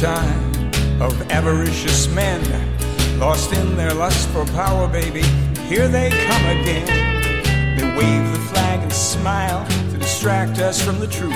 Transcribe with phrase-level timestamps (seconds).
[0.00, 0.52] time
[1.00, 2.42] of avaricious men,
[3.18, 5.22] lost in their lust for power, baby.
[5.68, 6.86] Here they come again.
[7.78, 11.32] They wave the flag and smile to distract us from the truth.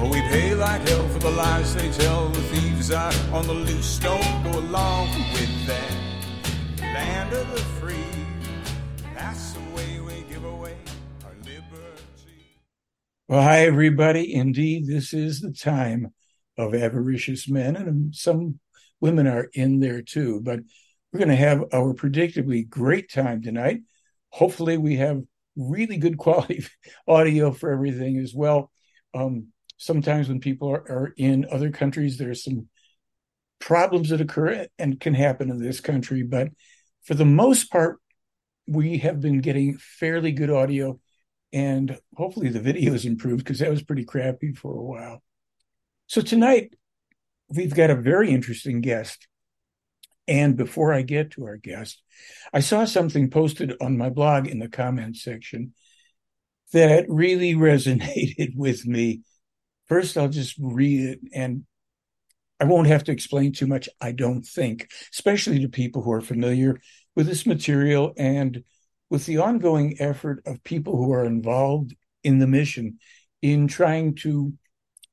[0.00, 2.28] But we pay like hell for the lies they tell.
[2.30, 4.00] The thieves are on the loose.
[4.00, 5.92] Don't go along with that.
[6.80, 7.94] Land of the free.
[9.14, 10.74] That's the way we give away
[11.24, 12.60] our liberty.
[13.28, 14.34] Well, hi, everybody.
[14.34, 16.12] Indeed, this is the time
[16.56, 18.58] of avaricious men, and some
[19.00, 20.40] women are in there too.
[20.42, 20.60] But
[21.12, 23.80] we're going to have our predictably great time tonight.
[24.30, 25.22] Hopefully, we have
[25.56, 26.66] really good quality
[27.06, 28.70] audio for everything as well.
[29.14, 32.68] Um, sometimes when people are, are in other countries, there's some
[33.58, 36.22] problems that occur and can happen in this country.
[36.22, 36.48] But
[37.04, 37.98] for the most part,
[38.66, 40.98] we have been getting fairly good audio,
[41.52, 45.22] and hopefully the video has improved because that was pretty crappy for a while.
[46.08, 46.74] So tonight,
[47.48, 49.26] we've got a very interesting guest.
[50.28, 52.02] And before I get to our guest,
[52.52, 55.72] I saw something posted on my blog in the comments section
[56.72, 59.22] that really resonated with me.
[59.86, 61.64] First, I'll just read it, and
[62.58, 66.20] I won't have to explain too much, I don't think, especially to people who are
[66.20, 66.80] familiar
[67.14, 68.64] with this material and
[69.10, 71.94] with the ongoing effort of people who are involved
[72.24, 72.98] in the mission
[73.42, 74.52] in trying to,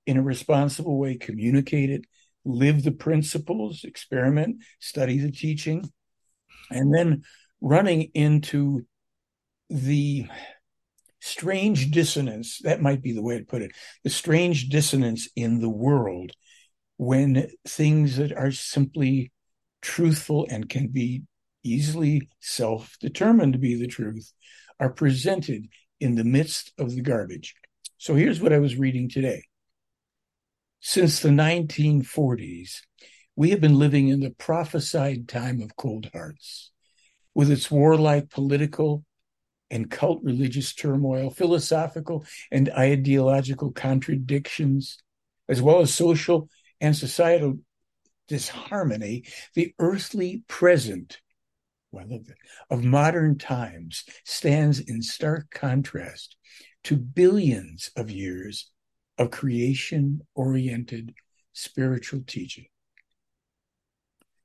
[0.05, 2.05] in a responsible way, communicate it,
[2.45, 5.89] live the principles, experiment, study the teaching,
[6.69, 7.23] and then
[7.61, 8.85] running into
[9.69, 10.25] the
[11.21, 13.71] strange dissonance that might be the way to put it
[14.03, 16.33] the strange dissonance in the world
[16.97, 19.31] when things that are simply
[19.81, 21.23] truthful and can be
[21.63, 24.33] easily self determined to be the truth
[24.79, 25.67] are presented
[25.99, 27.55] in the midst of the garbage.
[27.97, 29.43] So here's what I was reading today.
[30.85, 32.81] Since the 1940s,
[33.37, 36.71] we have been living in the prophesied time of cold hearts,
[37.33, 39.05] with its warlike political
[39.71, 44.97] and cult religious turmoil, philosophical and ideological contradictions,
[45.47, 46.49] as well as social
[46.81, 47.59] and societal
[48.27, 49.23] disharmony,
[49.55, 51.21] the earthly present
[51.93, 52.09] well,
[52.69, 56.35] of modern times stands in stark contrast
[56.83, 58.69] to billions of years
[59.17, 61.13] of creation oriented
[61.53, 62.65] spiritual teaching.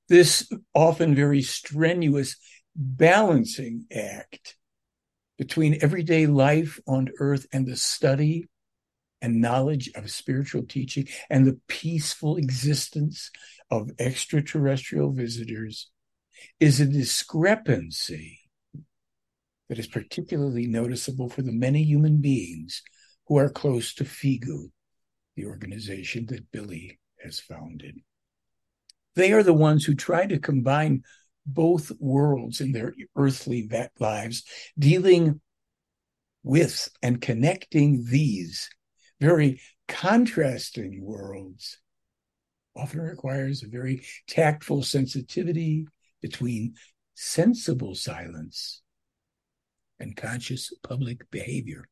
[0.08, 2.36] This often very strenuous
[2.74, 4.56] balancing act
[5.36, 8.48] between everyday life on earth and the study
[9.20, 13.30] and knowledge of spiritual teaching and the peaceful existence
[13.70, 15.90] of extraterrestrial visitors
[16.60, 18.40] is a discrepancy
[19.68, 22.82] that is particularly noticeable for the many human beings
[23.28, 24.70] who are close to FIGU,
[25.36, 28.00] the organization that Billy has founded.
[29.14, 31.02] They are the ones who try to combine
[31.46, 33.68] both worlds in their earthly
[34.00, 34.44] lives,
[34.78, 35.40] dealing
[36.42, 38.70] with and connecting these
[39.20, 41.78] very contrasting worlds
[42.76, 45.86] often requires a very tactful sensitivity
[46.22, 46.74] between
[47.14, 48.82] sensible silence
[49.98, 51.88] and conscious public behavior.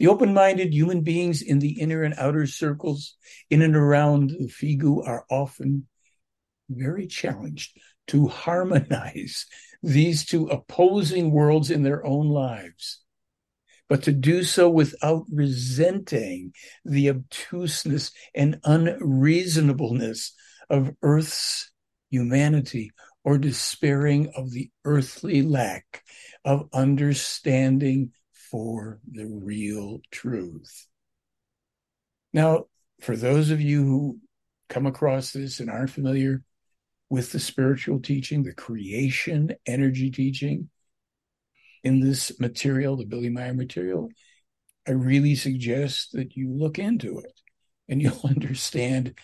[0.00, 3.16] The open minded human beings in the inner and outer circles
[3.50, 5.88] in and around the Figu are often
[6.70, 9.44] very challenged to harmonize
[9.82, 13.02] these two opposing worlds in their own lives.
[13.90, 16.54] But to do so without resenting
[16.86, 20.32] the obtuseness and unreasonableness
[20.70, 21.70] of Earth's
[22.08, 26.02] humanity or despairing of the earthly lack
[26.42, 28.12] of understanding
[28.50, 30.86] for the real truth.
[32.32, 32.64] Now,
[33.00, 34.18] for those of you who
[34.68, 36.42] come across this and aren't familiar
[37.08, 40.68] with the spiritual teaching, the creation energy teaching,
[41.82, 44.10] in this material, the Billy Meier material,
[44.86, 47.40] I really suggest that you look into it
[47.88, 49.14] and you'll understand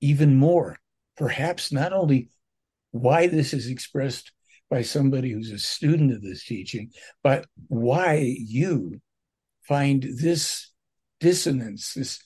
[0.00, 0.78] even more,
[1.16, 2.28] perhaps not only
[2.90, 4.32] why this is expressed
[4.74, 6.90] by somebody who's a student of this teaching,
[7.22, 9.00] but why you
[9.62, 10.72] find this
[11.20, 12.18] dissonance, this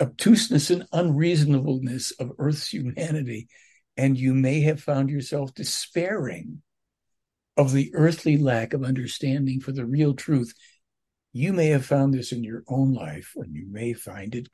[0.00, 3.46] obtuseness and unreasonableness of Earth's humanity.
[3.94, 6.62] And you may have found yourself despairing
[7.58, 10.54] of the earthly lack of understanding for the real truth.
[11.34, 14.48] You may have found this in your own life, and you may find it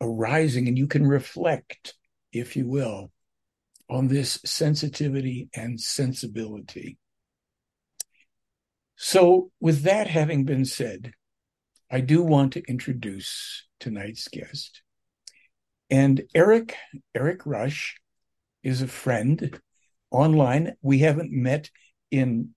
[0.00, 1.94] arising, and you can reflect,
[2.32, 3.10] if you will,
[3.88, 6.98] on this sensitivity and sensibility.
[8.96, 11.12] So, with that having been said,
[11.90, 14.82] I do want to introduce tonight's guest.
[15.90, 16.74] And Erik,
[17.14, 18.00] Erik Rush,
[18.62, 19.60] is a friend
[20.10, 20.74] online.
[20.82, 21.70] We haven't met
[22.10, 22.54] in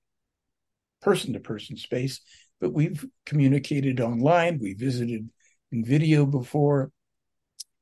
[1.01, 2.21] person to person space,
[2.59, 4.59] but we've communicated online.
[4.59, 5.29] We visited
[5.71, 6.91] in video before.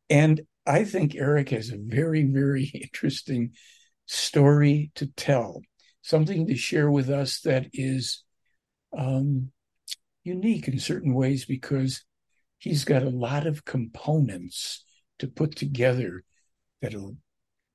[0.10, 3.54] And I think Erik has a very, very interesting
[4.06, 5.62] story to tell,
[6.02, 8.24] something to share with us that is
[8.98, 9.52] um,
[10.24, 12.04] unique in certain ways because
[12.58, 14.84] he's got a lot of components
[15.20, 16.24] to put together
[16.82, 17.18] that'll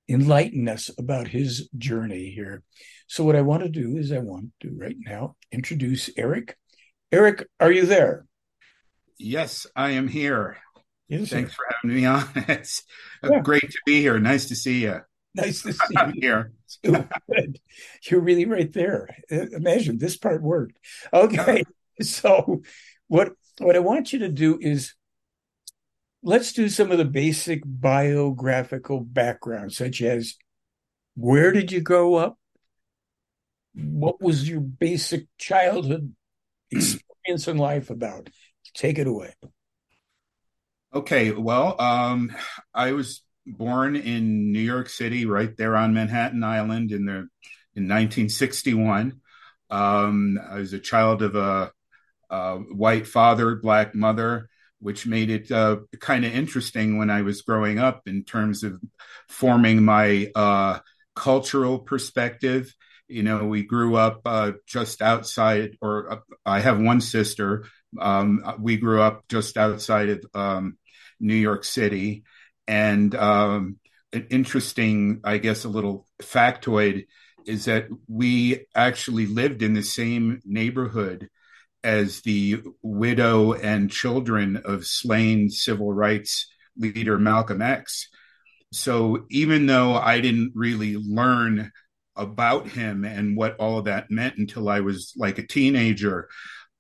[0.09, 2.63] enlighten us about his journey here.
[3.07, 6.57] So, what I want to do is, I want to right now introduce Erik.
[7.11, 8.27] Erik, are you there?
[9.19, 10.59] Yes, I am here.
[11.13, 12.25] Thanks for having me on.
[12.49, 12.83] It's
[13.23, 13.41] uh, yeah.
[13.41, 14.19] great to be here.
[14.19, 15.01] Nice to see you.
[15.35, 16.53] Nice to see you here.
[18.05, 19.09] You're really right there.
[19.31, 20.79] Uh, imagine this part worked.
[21.13, 21.65] Okay.
[22.01, 22.63] So
[23.09, 24.95] what what I want you to do is
[26.23, 30.37] let's do some of the basic biographical background, such as
[31.15, 32.39] where did you grow up?
[33.75, 36.15] What was your basic childhood
[36.71, 38.31] experience in life about?
[38.75, 39.35] Take it away.
[40.95, 42.33] Okay, well, um,
[42.75, 47.29] I was born in New York City, right there on Manhattan Island in the
[47.75, 49.21] in 1961.
[49.71, 51.73] Um, I was a child of a,
[52.31, 54.51] a white father, black mother,
[54.81, 58.81] which made it uh, kind of interesting when I was growing up in terms of
[59.29, 60.81] forming my uh,
[61.17, 62.75] cultural perspective.
[63.09, 67.67] You know, we grew up uh, just outside, or uh, I have one sister.
[67.99, 70.79] Um, we grew up just outside of um,
[71.23, 72.25] New York City.
[72.69, 73.79] And um,
[74.13, 77.07] an interesting, I guess, a little factoid
[77.47, 81.29] is that we actually lived in the same neighborhood
[81.83, 88.09] as the widow and children of slain civil rights leader Malcolm X.
[88.73, 91.73] So even though I didn't really learn
[92.15, 96.29] about him and what all of that meant until I was like a teenager,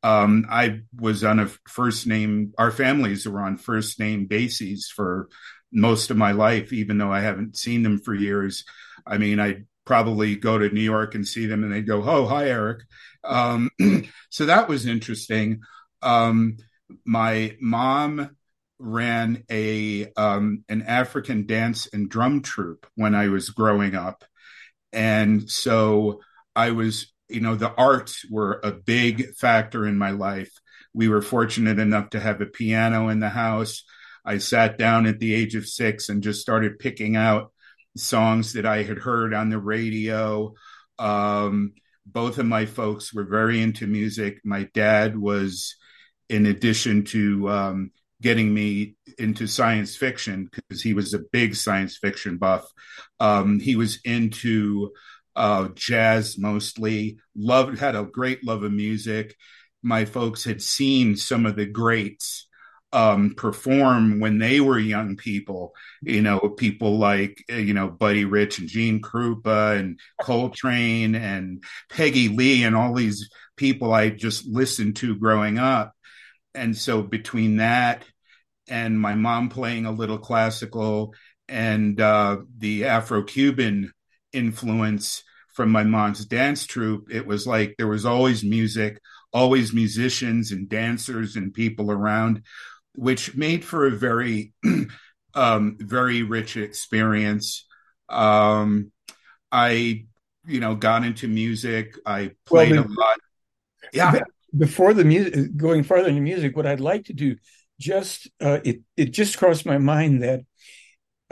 [0.02, 5.28] um, I was on a first name, our families were on first name bases for
[5.72, 8.64] most of my life, even though I haven't seen them for years.
[9.06, 12.26] I mean, I probably go to New York and see them and they'd go, Oh,
[12.26, 12.82] hi, Erik.
[13.25, 13.70] Um,
[14.31, 15.62] so that was interesting.
[16.02, 16.56] Um,
[17.04, 18.37] my mom
[18.78, 24.25] ran a um, an African dance and drum troupe when I was growing up,
[24.93, 26.20] and so
[26.54, 30.53] I was you know, the arts were a big factor in my life.
[30.95, 33.85] We were fortunate enough to have a piano in the house.
[34.25, 37.53] I sat down at the age of six and just started picking out
[37.97, 40.55] songs that I had heard on the radio.
[40.99, 41.73] Um,
[42.07, 44.41] both of my folks were very into music.
[44.45, 45.77] My dad was,
[46.29, 47.91] in addition to um,
[48.21, 52.65] getting me into science fiction, because he was a big science fiction buff,
[53.21, 54.93] um, he was into
[55.37, 57.19] uh, jazz mostly.
[57.37, 59.37] Loved had a great love of music.
[59.82, 62.49] My folks had seen some of the greats
[62.93, 65.73] um, perform when they were young people.
[66.02, 72.28] You know, people like you know Buddy Rich and Gene Krupa and Coltrane and Peggy
[72.28, 75.95] Lee and all these people I just listened to growing up.
[76.54, 78.04] And so between that
[78.68, 81.14] and my mom playing a little classical
[81.49, 83.92] and uh, the Afro Cuban
[84.33, 85.23] influence
[85.53, 89.01] from my mom's dance troupe, it was like there was always music,
[89.33, 92.43] always musicians and dancers and people around,
[92.95, 94.53] which made for a very,
[95.35, 97.67] um, very rich experience.
[98.09, 98.93] Um,
[99.51, 100.07] I,
[100.47, 101.97] you know, got into music.
[102.07, 103.19] I played well, a lot.
[103.93, 104.21] Yeah.
[104.57, 107.37] Before the music, going farther into music, what I'd like to do,
[107.81, 110.41] just uh, it it just crossed my mind that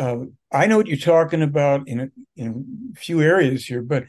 [0.00, 4.04] uh, I know what you're talking about in a, in a few areas here, but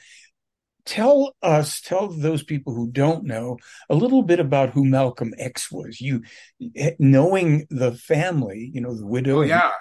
[0.85, 3.57] tell us, tell those people who don't know
[3.89, 6.01] a little bit about who Malcolm X was.
[6.01, 6.23] You
[6.97, 9.39] knowing the family, you know, the widow.
[9.39, 9.71] Oh, yeah.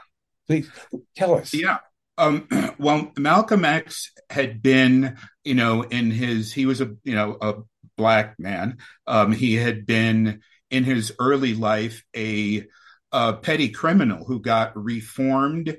[0.47, 0.69] Please
[1.17, 1.55] tell us.
[1.55, 1.79] Yeah.
[2.19, 2.49] Um,
[2.79, 7.55] well, Malcolm X had been, you know, in his, he was a, you know, a
[7.97, 8.79] black man.
[9.07, 10.41] Um, he had been
[10.71, 12.67] in his early life a,
[13.13, 15.77] a petty criminal who got reformed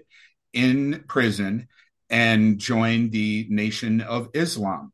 [0.53, 1.67] in prison
[2.10, 4.91] and joined the Nation of Islam,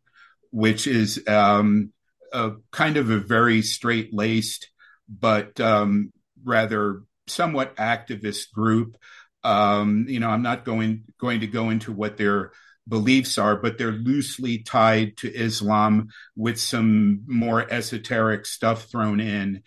[0.52, 1.92] which is um,
[2.32, 4.70] a kind of a very straight laced
[5.08, 6.12] but um,
[6.44, 8.98] rather somewhat activist group.
[9.44, 12.52] Um, you know, I'm not going going to go into what their
[12.88, 19.64] beliefs are, but they're loosely tied to Islam with some more esoteric stuff thrown in.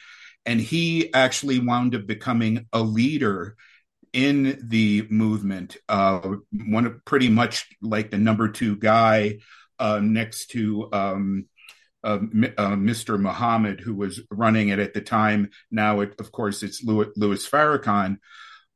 [0.46, 3.56] And he actually wound up becoming a leader
[4.12, 5.76] in the movement.
[5.88, 9.38] Uh, one pretty much like the number two guy
[9.78, 11.46] uh, next to um,
[12.02, 13.14] uh, Mr.
[13.14, 15.50] Uh, Muhammad, who was running it at the time.
[15.70, 18.18] Now, it, of course, it's Louis, Louis Farrakhan,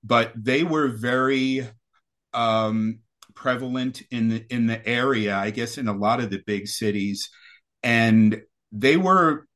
[0.02, 1.66] but they were very
[2.32, 3.00] um,
[3.34, 5.36] prevalent in the in the area.
[5.36, 7.30] I guess in a lot of the big cities,
[7.82, 9.46] and they were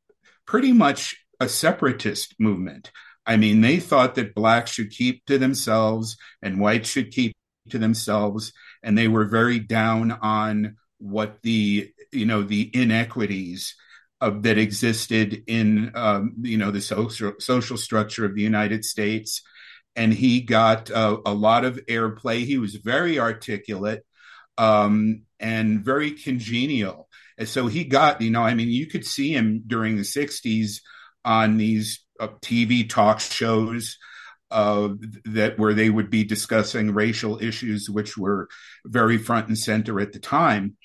[0.47, 2.91] pretty much a separatist movement.
[3.29, 7.37] I mean, they thought that blacks should keep to themselves and whites should keep
[7.69, 13.75] to themselves, and they were very down on what the you know the inequities
[14.23, 19.43] of, that existed in um, you know the social social structure of the United States.
[19.95, 22.45] And he got uh, a lot of airplay.
[22.45, 24.05] He was very articulate
[24.57, 27.09] um, and very congenial.
[27.37, 30.81] And so he got, you know, I mean, you could see him during the 60s
[31.25, 33.99] on these TV talk shows
[34.51, 34.89] uh,
[35.25, 38.49] that where they would be discussing racial issues, which were
[38.85, 40.77] very front and center at the time.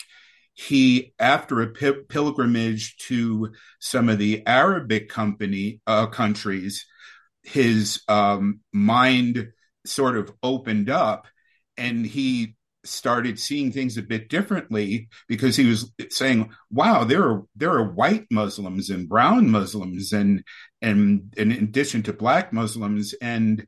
[0.53, 6.85] He, after a p- pilgrimage to some of the Arabic company uh, countries,
[7.41, 9.51] his um, mind
[9.85, 11.27] sort of opened up,
[11.77, 17.43] and he started seeing things a bit differently because he was saying, "Wow, there are
[17.55, 20.43] there are white Muslims and brown Muslims and
[20.81, 23.65] and, and in addition to black Muslims," and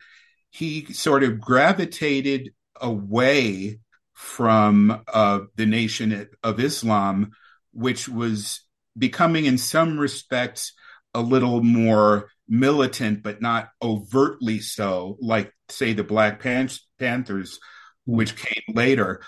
[0.50, 3.80] he sort of gravitated away
[4.14, 7.32] from uh, the nation of Islam,
[7.74, 8.62] which was
[8.98, 10.74] becoming, in some respects,
[11.14, 16.70] a little more militant, but not overtly so, like say the Black Pan-
[17.00, 17.60] Panthers
[18.06, 19.22] which came later.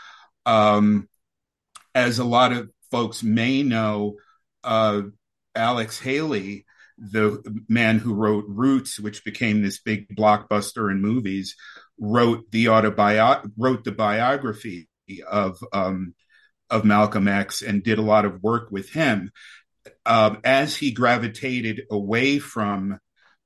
[0.46, 1.10] Um,
[1.94, 4.16] as a lot of folks may know,
[4.64, 5.02] uh,
[5.56, 6.66] Alex Haley,
[6.98, 11.56] the man who wrote Roots, which became this big blockbuster in movies,
[12.00, 14.88] wrote the autobio- wrote the biography
[15.28, 16.14] of um,
[16.70, 19.32] of Malcolm X and did a lot of work with him.
[20.06, 23.00] Um, as he gravitated away from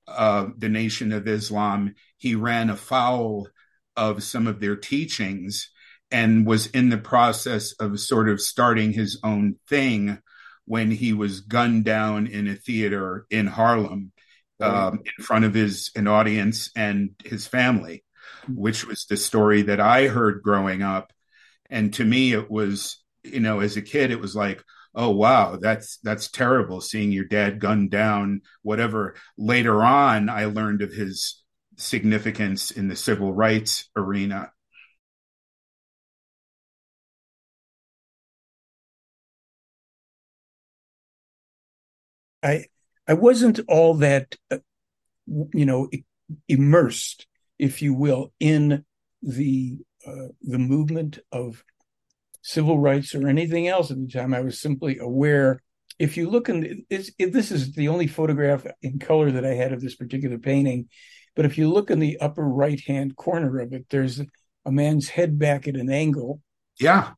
[0.07, 3.47] uh, the Nation of Islam, he ran afoul
[3.95, 5.69] of some of their teachings
[6.11, 10.19] and was in the process of sort of starting his own thing
[10.65, 14.11] when he was gunned down in a theater in Harlem
[14.59, 18.03] um, in front of his an audience and his family,
[18.47, 21.11] which was the story that I heard growing up.
[21.69, 25.57] And to me, it was you know as a kid, it was like, oh wow,
[25.59, 28.41] that's that's terrible seeing your dad gunned down.
[28.61, 29.15] Whatever.
[29.37, 31.40] Later on, I learned of his
[31.77, 34.51] significance in the civil rights arena.
[42.43, 42.65] I
[43.07, 44.57] I wasn't all that uh,
[45.25, 45.89] you know
[46.47, 47.27] immersed,
[47.59, 48.85] if you will, in
[49.21, 51.63] the uh, the movement of
[52.41, 54.33] civil rights or anything else at the time.
[54.33, 55.61] I was simply aware.
[55.99, 59.81] If you look in, this is the only photograph in color that I had of
[59.81, 60.89] this particular painting.
[61.35, 64.19] But if you look in the upper right hand corner of it, there's
[64.65, 66.41] a man's head back at an angle.
[66.79, 67.11] Yeah.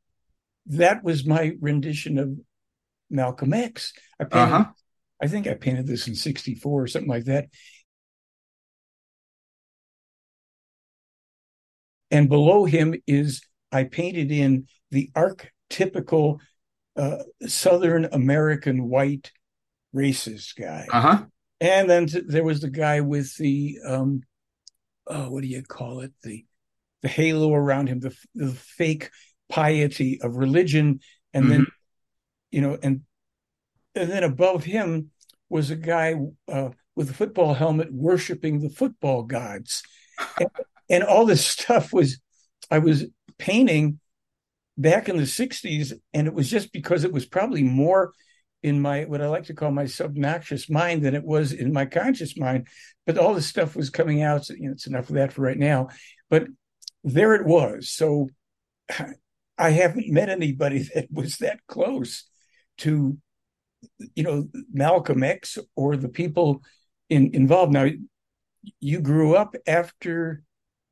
[0.68, 2.38] That was my rendition of
[3.10, 3.94] Malcolm X.
[4.20, 4.66] I painted, uh-huh.
[5.22, 7.48] I think I painted this in 64 or something like that.
[12.12, 13.42] And below him is
[13.72, 16.40] I painted in the archetypical
[16.96, 19.32] uh, Southern American white
[19.96, 20.88] racist guy.
[20.92, 21.26] Uh-huh.
[21.64, 24.24] And then t- there was the guy with the um,
[25.08, 26.12] oh, what do you call it?
[26.22, 26.46] The
[27.02, 29.10] the halo around him, the the fake
[29.48, 31.00] piety of religion,
[31.34, 31.52] and mm-hmm.
[31.52, 31.68] then
[32.52, 33.02] you know, and
[33.96, 35.12] and then above him
[35.48, 36.16] was a guy
[36.52, 39.84] uh, with a football helmet worshiping the football gods,
[40.38, 40.50] and,
[40.90, 42.20] and all this stuff was
[42.70, 43.06] I was
[43.38, 44.02] painting
[44.78, 48.12] back in the 60s and it was just because it was probably more
[48.64, 51.86] in my what I like to call my subconscious mind than it was in my
[51.86, 52.68] conscious mind.
[53.06, 54.46] But all this stuff was coming out.
[54.46, 55.90] So, you know, it's enough of that for right now.
[56.30, 56.48] But
[57.04, 57.90] there it was.
[57.90, 58.30] So
[59.58, 62.24] I haven't met anybody that was that close
[62.80, 63.18] to,
[64.16, 66.64] you know, Malcolm X or the people
[67.10, 67.74] in, involved.
[67.74, 67.90] Now,
[68.80, 70.42] you grew up after,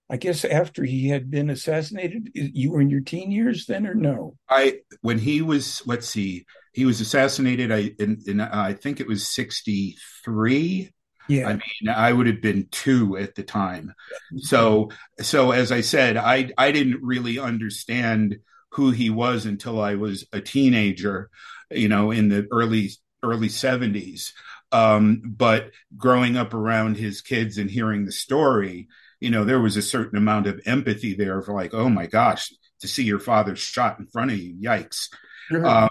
[0.09, 2.31] I guess, after he had been assassinated.
[2.33, 4.35] You were in your teen years then, or no?
[4.49, 5.81] I when he was.
[5.85, 7.71] Let's see he was assassinated.
[7.71, 10.91] I in, in I think it was sixty three.
[11.27, 11.47] Yeah.
[11.47, 13.93] I mean, I would have been two at the time.
[14.39, 14.89] So,
[15.21, 18.39] so as I said, I I didn't really understand
[18.71, 21.29] who he was until I was a teenager,
[21.69, 22.91] you know, in the early
[23.23, 24.33] early seventies.
[24.71, 28.87] Um, but growing up around his kids and hearing the story,
[29.19, 32.51] you know, there was a certain amount of empathy there for like, oh my gosh,
[32.79, 35.09] to see your father shot in front of you, yikes.
[35.53, 35.89] Um,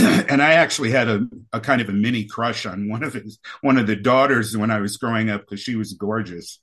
[0.28, 3.38] and I actually had a, a kind of a mini crush on one of his
[3.60, 6.60] one of the daughters when I was growing up because she was gorgeous.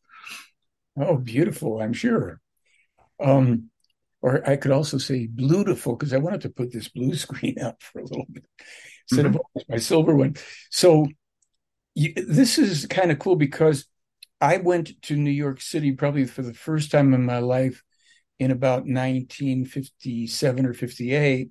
[0.99, 1.81] Oh, beautiful!
[1.81, 2.39] I'm sure.
[3.19, 3.69] Um,
[4.21, 7.81] or I could also say beautiful because I wanted to put this blue screen up
[7.81, 8.45] for a little bit
[9.09, 9.35] instead mm-hmm.
[9.35, 10.35] of my silver one.
[10.71, 11.07] So
[11.95, 13.85] you, this is kind of cool because
[14.39, 17.83] I went to New York City probably for the first time in my life
[18.39, 21.49] in about 1957 or 58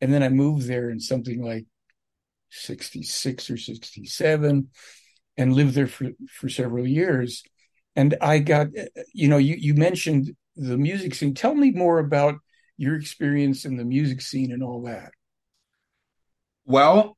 [0.00, 1.66] and then I moved there in something like
[2.50, 4.68] 66 or 67
[5.36, 7.42] and lived there for, for several years.
[7.94, 8.68] And I got,
[9.12, 11.34] you know, you, you mentioned the music scene.
[11.34, 12.36] Tell me more about
[12.76, 15.12] your experience in the music scene and all that.
[16.64, 17.16] Well,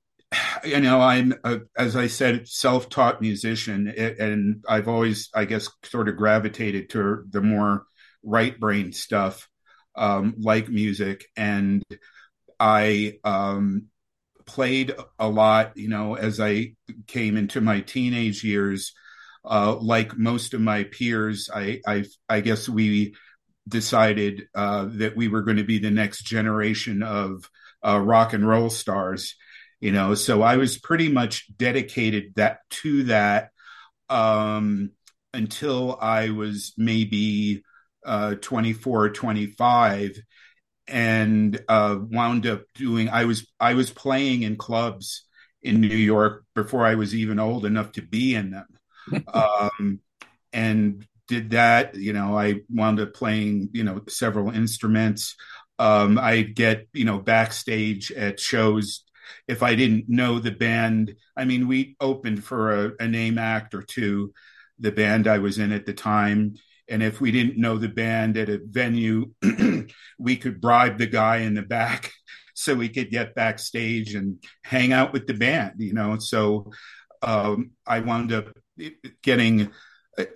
[0.64, 5.68] you know, I'm, a, as I said, self taught musician, and I've always, I guess,
[5.84, 7.84] sort of gravitated to the more
[8.22, 9.48] right brain stuff,
[9.96, 11.26] um, like music.
[11.36, 11.82] And
[12.58, 13.86] I um,
[14.46, 16.74] played a lot, you know, as I
[17.06, 18.92] came into my teenage years.
[19.44, 23.14] Uh, like most of my peers, I, I, I guess we
[23.68, 27.48] decided uh, that we were going to be the next generation of
[27.86, 29.36] uh, rock and roll stars.
[29.80, 33.50] You know, so I was pretty much dedicated that to that
[34.08, 34.90] um,
[35.32, 37.62] until I was maybe
[38.04, 40.18] uh, 24 or 25
[40.88, 43.08] and uh, wound up doing.
[43.08, 45.24] I was I was playing in clubs
[45.62, 50.00] in New York before I was even old enough to be in them, um,
[50.52, 51.94] and did that.
[51.94, 55.36] You know, I wound up playing you know several instruments.
[55.78, 59.04] Um, I'd get you know backstage at shows
[59.46, 61.14] if I didn't know the band.
[61.36, 64.32] I mean, we opened for a, a name act or two.
[64.80, 66.54] The band I was in at the time,
[66.88, 69.32] and if we didn't know the band at a venue,
[70.18, 72.12] we could bribe the guy in the back
[72.54, 76.18] so we could get backstage and hang out with the band, you know.
[76.18, 76.72] So
[77.22, 78.56] um, I wound up
[79.22, 79.70] getting,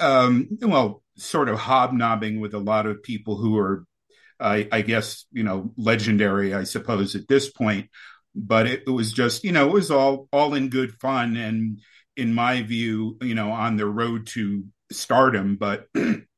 [0.00, 3.84] um, well, sort of hobnobbing with a lot of people who are,
[4.38, 7.88] I, I guess, you know, legendary, I suppose, at this point.
[8.34, 11.80] But it, it was just, you know, it was all all in good fun and,
[12.16, 15.56] in my view, you know, on the road to stardom.
[15.56, 15.86] But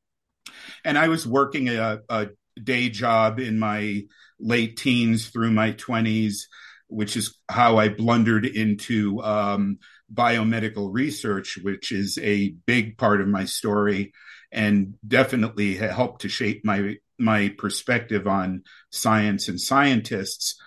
[0.85, 2.29] and I was working a, a
[2.62, 4.05] day job in my
[4.38, 6.43] late teens through my 20s,
[6.88, 9.79] which is how I blundered into um,
[10.12, 14.12] biomedical research, which is a big part of my story
[14.53, 20.61] and definitely helped to shape my my perspective on science and scientists.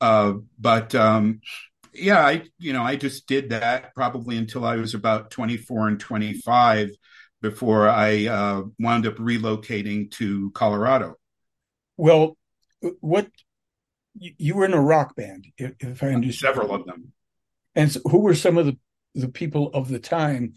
[0.00, 1.40] Uh, but um,
[1.92, 6.00] yeah, I you know I just did that probably until I was about 24 and
[6.00, 6.90] 25
[7.44, 11.16] before I uh, wound up relocating to Colorado.
[11.98, 12.38] Well,
[13.00, 13.28] what
[14.14, 16.56] you were in a rock band, if I understand.
[16.56, 17.12] Several of them.
[17.74, 18.78] And so who were some of the
[19.14, 20.54] the people of the time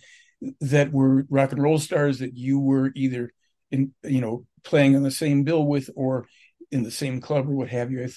[0.62, 3.34] that were rock and roll stars that you were either
[3.70, 6.26] in you know playing on the same bill with or
[6.72, 8.08] in the same club or what have you?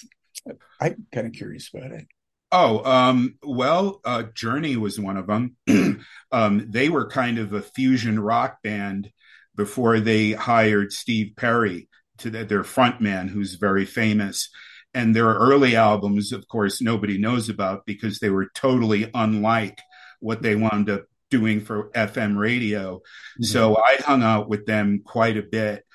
[0.47, 2.07] I, I'm kind of curious about it.
[2.51, 5.55] Oh, um, well, uh, Journey was one of them.
[6.31, 9.09] um, they were kind of a fusion rock band
[9.55, 11.87] before they hired Steve Perry
[12.17, 14.49] to the, their frontman, who's very famous.
[14.93, 19.79] And their early albums, of course, nobody knows about because they were totally unlike
[20.19, 22.97] what they wound up doing for FM radio.
[22.97, 23.43] Mm-hmm.
[23.45, 25.85] So I hung out with them quite a bit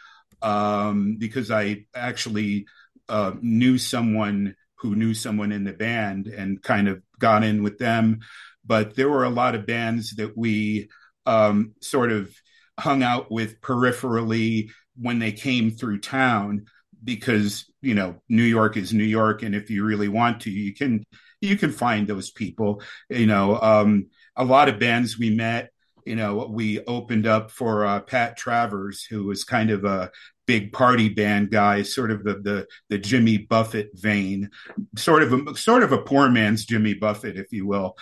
[0.40, 2.66] um, because I actually
[3.09, 7.79] uh, knew someone who knew someone in the band and kind of got in with
[7.79, 8.21] them.
[8.65, 10.89] But there were a lot of bands that we
[11.25, 12.35] um, sort of
[12.79, 16.67] hung out with peripherally when they came through town
[17.05, 20.75] because you know New York is New York, and if you really want to, you
[20.75, 21.05] can
[21.41, 22.83] you can find those people.
[23.09, 25.71] You know, um, a lot of bands we met.
[26.07, 30.11] You know, we opened up for uh, Pat Travers, who was kind of a
[30.47, 34.51] big party band guy, sort of the the, the Jimmy Buffett vein,
[34.97, 37.97] sort of a sort of a poor man's Jimmy Buffett, if you will.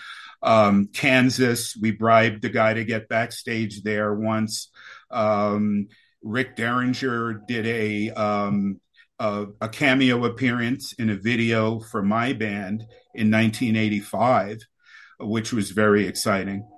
[0.44, 4.70] Um, Kansas, we bribed the guy to get backstage there once.
[5.10, 5.88] Um,
[6.22, 8.80] Rick Derringer did a, um,
[9.18, 12.80] a, a cameo appearance in a video for my band
[13.14, 14.58] in 1985,
[15.20, 16.68] which was very exciting.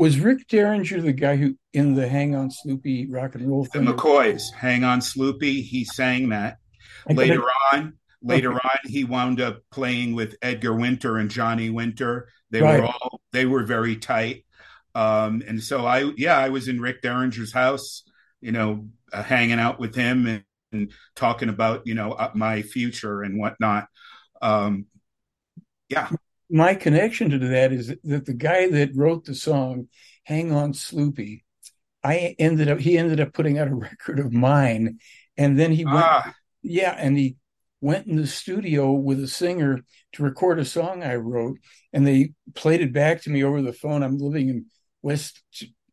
[0.00, 3.84] Was Rick Derringer the guy who in the Hang On Sloopy rock and roll thing?
[3.84, 6.56] The McCoys, Hang On Sloopy, he sang that.
[7.08, 8.60] Later on, later okay.
[8.64, 12.28] on, he wound up playing with Edgar Winter and Johnny Winter.
[12.50, 12.80] They right.
[12.80, 14.44] were all they were very tight.
[14.94, 18.02] Um, and so I yeah, I was in Rick Derringer's house
[18.40, 22.62] you know, uh, hanging out with him and, and, talking about, you know, uh, my
[22.62, 23.86] future and whatnot.
[24.40, 24.86] Um,
[25.88, 26.08] yeah.
[26.50, 29.88] My connection to that is that the guy that wrote the song,
[30.24, 31.42] Hang On Sloopy,
[32.02, 34.98] I ended up, he ended up putting out a record of mine.
[35.36, 36.34] And then he went, ah.
[36.62, 37.36] yeah, and he
[37.80, 39.80] went in the studio with a singer
[40.12, 41.58] to record a song I wrote,
[41.92, 44.02] and they played it back to me over the phone.
[44.02, 44.66] I'm living in
[45.02, 45.42] West,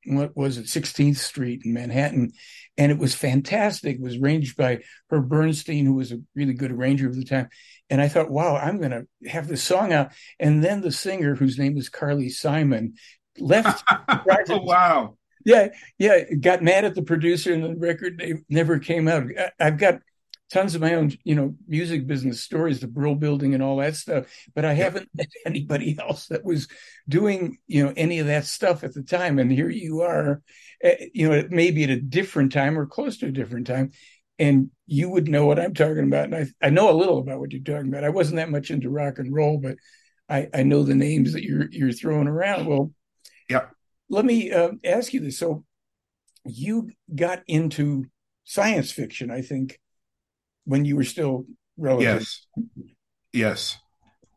[0.05, 2.31] what was it, 16th Street in Manhattan,
[2.77, 3.95] and it was fantastic.
[3.95, 7.47] It was arranged by Herb Bernstein, who was a really good arranger of the time.
[7.89, 10.11] And I thought, wow, I'm going to have this song out.
[10.39, 12.95] And then the singer, whose name is Carly Simon,
[13.39, 13.83] left.
[14.09, 15.17] oh, wow.
[15.45, 19.23] Yeah, yeah, got mad at the producer, and the record they never came out.
[19.57, 20.01] I've got
[20.51, 23.95] tons of my own, you know, music business stories, the Brill Building and all that
[23.95, 24.25] stuff.
[24.55, 26.67] But I haven't met anybody else that was
[27.07, 29.39] doing, you know, any of that stuff at the time.
[29.39, 30.41] And here you are,
[30.83, 33.91] eh, you know, maybe at a different time or close to a different time.
[34.39, 36.25] And you would know what I'm talking about.
[36.25, 38.03] And I, I know a little about what you're talking about.
[38.03, 39.77] I wasn't that much into rock and roll, but
[40.29, 42.67] I, I know the names that you're you're throwing around.
[42.67, 42.91] Well,
[43.49, 43.67] yeah.
[44.09, 45.37] Let me uh, ask you this.
[45.37, 45.65] So
[46.45, 48.05] you got into
[48.43, 49.79] science fiction, I think,
[50.65, 51.45] when you were still
[51.77, 52.21] relative.
[52.21, 52.47] Yes.
[53.33, 53.77] Yes.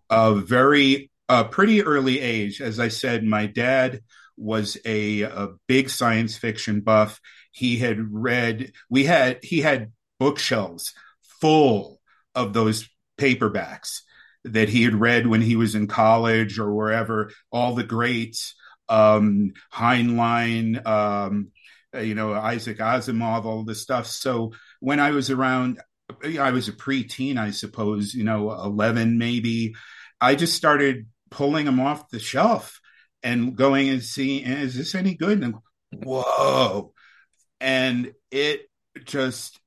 [0.08, 2.60] A very uh, pretty early age.
[2.60, 4.00] As I said, my dad
[4.36, 7.20] was a, a big science fiction buff.
[7.50, 10.92] He had read, we had, he had bookshelves
[11.40, 12.00] full
[12.34, 14.00] of those paperbacks
[14.44, 18.54] that he had read when he was in college or wherever, all the greats,
[18.88, 21.48] um, Heinlein, um,
[21.94, 24.06] you know, Isaac Asimov, all this stuff.
[24.06, 25.80] So when I was around,
[26.38, 29.74] I was a preteen, I suppose, you know, 11 maybe.
[30.20, 32.80] I just started pulling them off the shelf
[33.22, 35.42] and going and seeing, is this any good?
[35.42, 35.56] And
[35.92, 36.92] whoa.
[37.60, 38.62] And it
[39.04, 39.60] just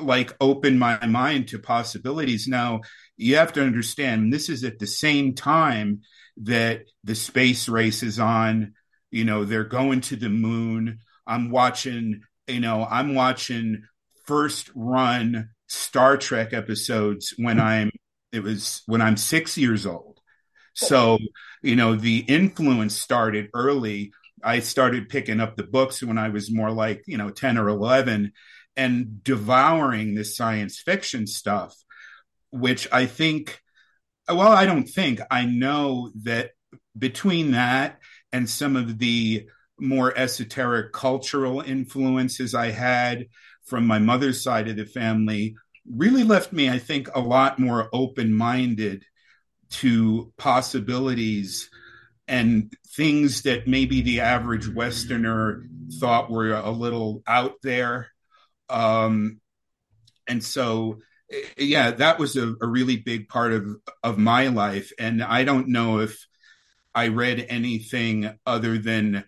[0.00, 2.46] like opened my mind to possibilities.
[2.48, 2.80] Now,
[3.16, 6.02] you have to understand, this is at the same time
[6.38, 8.74] that the space race is on.
[9.10, 11.00] You know, they're going to the moon.
[11.26, 13.84] I'm watching, you know, I'm watching
[14.24, 17.90] first run Star Trek episodes when I'm
[18.32, 20.20] it was when I'm 6 years old.
[20.74, 21.18] So,
[21.62, 24.12] you know, the influence started early.
[24.44, 27.68] I started picking up the books when I was more like, you know, 10 or
[27.68, 28.32] 11
[28.76, 31.74] and devouring this science fiction stuff,
[32.50, 33.60] which I think,
[34.28, 36.50] well, I don't think, I know that
[36.96, 37.98] between that
[38.32, 43.26] and some of the more esoteric cultural influences I had
[43.66, 45.56] from my mother's side of the family,
[45.90, 49.04] really left me, I think, a lot more open minded
[49.70, 51.70] to possibilities
[52.26, 55.66] and things that maybe the average Westerner
[56.00, 58.08] thought were a little out there.
[58.68, 59.40] Um,
[60.26, 60.98] and so,
[61.58, 63.66] yeah, that was a, a really big part of,
[64.02, 64.92] of my life.
[64.98, 66.26] And I don't know if
[66.94, 69.24] I read anything other than,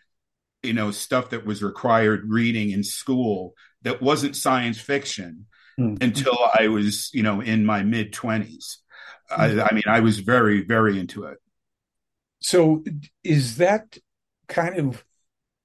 [0.62, 5.46] you know, stuff that was required reading in school that wasn't science fiction
[5.78, 6.02] mm-hmm.
[6.02, 8.76] until I was, you know, in my mid 20s.
[9.30, 9.60] Mm-hmm.
[9.60, 11.38] I, I mean, I was very, very into it.
[12.46, 12.84] So,
[13.24, 13.98] is that
[14.46, 15.04] kind of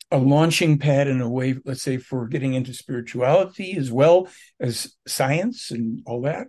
[0.10, 4.28] a launching pad in a way, let's say, for getting into spirituality as well
[4.60, 6.48] as science and all that?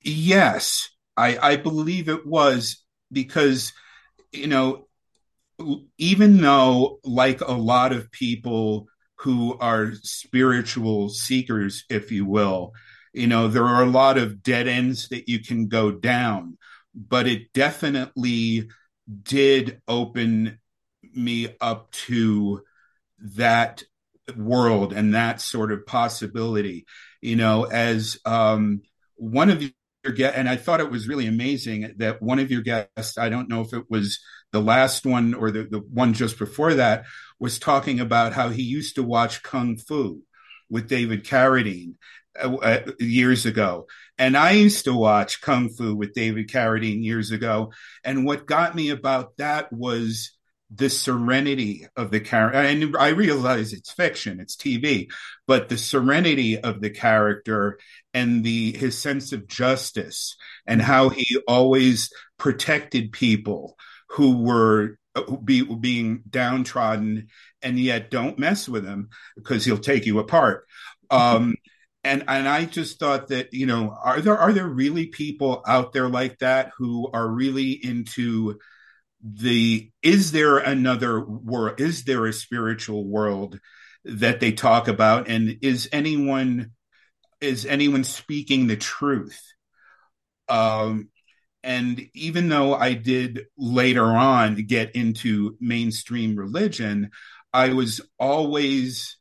[0.00, 3.74] Yes, I, I believe it was because,
[4.32, 4.86] you know,
[5.98, 12.72] even though, like a lot of people who are spiritual seekers, if you will.
[13.12, 16.56] You know, there are a lot of dead ends that you can go down,
[16.94, 18.70] but it definitely
[19.22, 20.58] did open
[21.14, 22.62] me up to
[23.18, 23.82] that
[24.36, 26.86] world and that sort of possibility.
[27.20, 28.82] You know, as um,
[29.16, 32.62] one of your guests, and I thought it was really amazing that one of your
[32.62, 34.20] guests, I don't know if it was
[34.52, 37.04] the last one or the, the one just before that,
[37.38, 40.22] was talking about how he used to watch Kung Fu
[40.70, 41.94] with David Carradine
[42.42, 43.86] uh, uh, years ago.
[44.18, 47.72] And I used to watch Kung Fu with David Carradine years ago.
[48.04, 50.32] And what got me about that was
[50.74, 52.58] the serenity of the character.
[52.58, 55.08] And I realize it's fiction, it's TV,
[55.46, 57.78] but the serenity of the character
[58.12, 63.76] and the his sense of justice and how he always protected people
[64.10, 64.98] who were
[65.44, 67.28] be, being downtrodden
[67.62, 70.66] and yet don't mess with him because he'll take you apart.
[71.10, 71.54] Um,
[72.06, 75.92] and and I just thought that you know are there are there really people out
[75.92, 78.58] there like that who are really into
[79.22, 83.58] the is there another world is there a spiritual world
[84.04, 85.28] that they talk about?
[85.28, 86.72] And is anyone
[87.40, 89.40] is anyone speaking the truth?
[90.48, 91.10] Um
[91.64, 97.10] and even though i did later on get into mainstream religion
[97.52, 99.16] i was always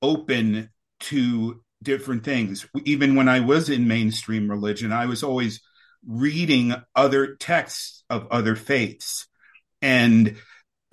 [0.00, 5.60] open to different things even when i was in mainstream religion i was always
[6.06, 9.28] reading other texts of other faiths
[9.80, 10.36] and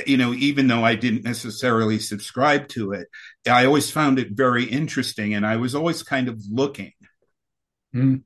[0.07, 3.07] you know, even though I didn't necessarily subscribe to it,
[3.49, 6.93] I always found it very interesting and I was always kind of looking.
[7.93, 8.23] Mm.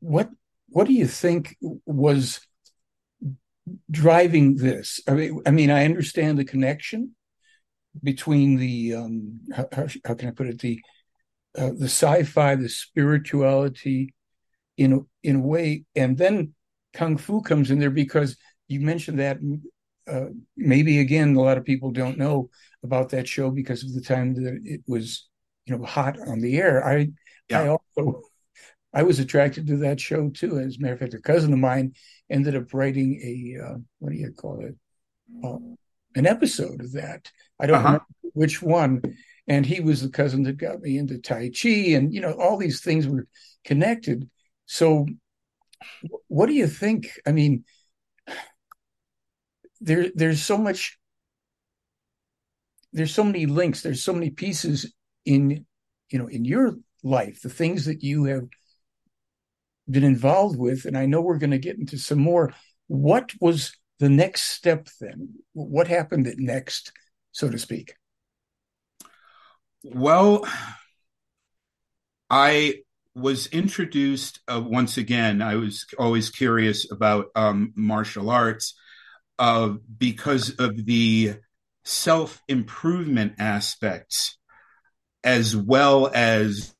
[0.00, 0.30] What
[0.68, 2.40] what do you think was
[3.90, 5.00] driving this?
[5.08, 7.14] I mean, I mean, I understand the connection
[8.02, 9.68] between the um, how,
[10.04, 10.80] how, can I put it the
[11.56, 14.14] uh, the sci-fi, the spirituality,
[14.76, 16.52] in a, in a way, and then
[16.92, 18.36] kung fu comes in there because
[18.68, 19.38] you mentioned that
[20.06, 22.50] uh, maybe again a lot of people don't know
[22.82, 25.28] about that show because of the time that it was
[25.66, 26.86] you know hot on the air.
[26.86, 27.08] I
[27.48, 27.62] yeah.
[27.62, 28.22] i also
[28.92, 30.58] i was attracted to that show too.
[30.58, 31.94] As a matter of fact a cousin of mine
[32.30, 34.76] ended up writing a uh, what do you call it?
[35.42, 35.58] Uh,
[36.16, 37.30] an episode of that.
[37.58, 37.86] I don't uh-huh.
[37.86, 39.02] remember which one
[39.46, 42.56] and he was the cousin that got me into tai chi and you know all
[42.56, 43.26] these things were
[43.64, 44.28] connected.
[44.66, 45.06] So
[46.28, 47.08] what do you think?
[47.26, 47.64] I mean
[49.80, 50.98] there there's so much
[52.92, 54.92] there's so many links there's so many pieces
[55.24, 55.66] in
[56.10, 58.44] you know in your life the things that you have
[59.90, 62.52] been involved with and i know we're going to get into some more.
[62.86, 65.34] What was the next step then?
[65.52, 66.92] What happened next
[67.32, 67.94] so to speak
[69.84, 70.44] well
[72.30, 72.74] i
[73.14, 78.74] was introduced uh, once again i was always curious about um, martial arts
[79.38, 81.34] uh, because of the
[81.84, 84.38] self improvement aspects,
[85.22, 86.74] as well as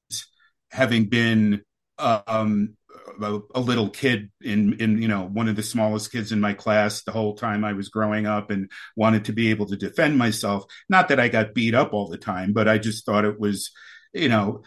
[0.70, 1.62] having been
[1.98, 2.76] um,
[3.20, 6.52] a, a, little kid in in you know one of the smallest kids in my
[6.52, 10.18] class the whole time I was growing up and wanted to be able to defend
[10.18, 10.64] myself.
[10.88, 13.70] Not that I got beat up all the time, but I just thought it was
[14.12, 14.62] you know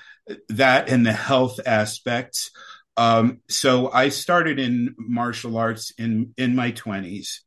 [0.50, 2.52] that and the health aspects.
[2.96, 7.44] Um, so I started in martial arts in in my twenties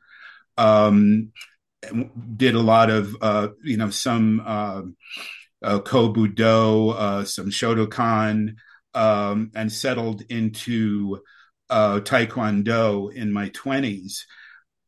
[0.60, 1.32] um,
[2.36, 4.82] did a lot of uh, you know some uh,
[5.62, 8.56] uh, Kobudo, uh, some Shotokan,
[8.94, 11.20] um, and settled into
[11.68, 14.26] uh, Taekwondo in my twenties.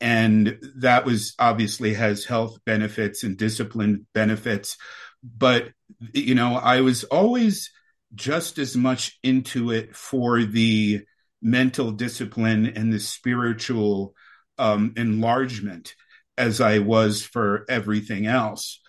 [0.01, 4.77] And that was obviously has health benefits and discipline benefits.
[5.23, 5.71] But,
[6.13, 7.71] you know, I was always
[8.13, 11.03] just as much into it for the
[11.41, 14.15] mental discipline and the spiritual
[14.59, 15.95] um, enlargement
[16.37, 18.81] as I was for everything else.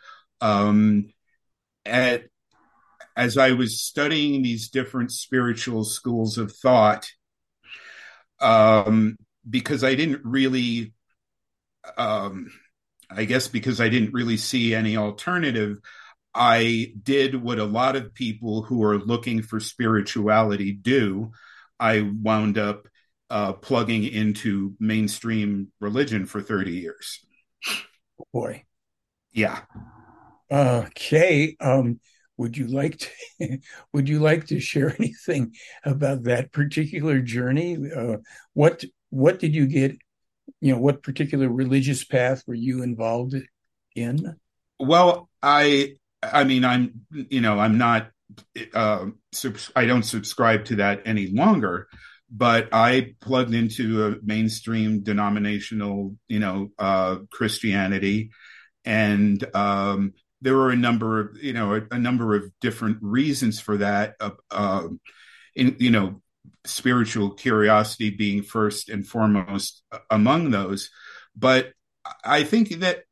[0.42, 1.14] Um,
[1.86, 2.24] at,
[3.16, 7.10] as I was studying these different spiritual schools of thought,
[8.40, 9.18] um,
[9.50, 10.94] because I didn't really,
[11.98, 12.52] um,
[13.10, 15.80] I guess, because I didn't really see any alternative,
[16.34, 21.32] I did what a lot of people who are looking for spirituality do.
[21.80, 22.88] I wound up
[23.30, 27.26] uh, plugging into mainstream religion for 30 years.
[28.32, 28.64] Boy.
[29.32, 29.62] Yeah.
[30.52, 31.56] Okay.
[31.60, 32.00] Um,
[32.38, 33.60] would you like to
[33.94, 37.78] would you like to share anything about that particular journey?
[37.92, 38.18] Uh,
[38.54, 39.98] what what did you get?
[40.60, 43.36] You know, what particular religious path were you involved
[43.96, 44.36] in?
[44.80, 48.10] Well, I I mean, I'm you know, I'm not
[48.74, 49.08] uh,
[49.76, 51.88] I don't subscribe to that any longer
[52.36, 58.32] but I plugged into a mainstream denominational, you know, uh, Christianity,
[58.84, 60.14] and um,
[60.44, 64.16] there were a number of, you know, a, a number of different reasons for that.
[64.20, 64.88] Uh, uh,
[65.56, 66.22] in you know,
[66.66, 70.90] spiritual curiosity being first and foremost among those,
[71.36, 71.72] but
[72.24, 73.04] I think that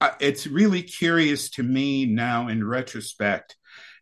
[0.00, 3.56] uh, it's really curious to me now in retrospect,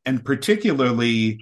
[0.05, 1.41] and particularly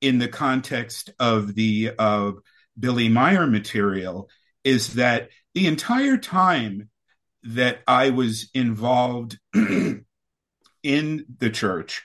[0.00, 2.32] in the context of the uh,
[2.78, 4.28] Billy Meier material
[4.64, 6.88] is that the entire time
[7.44, 9.38] that I was involved
[10.82, 12.04] in the church,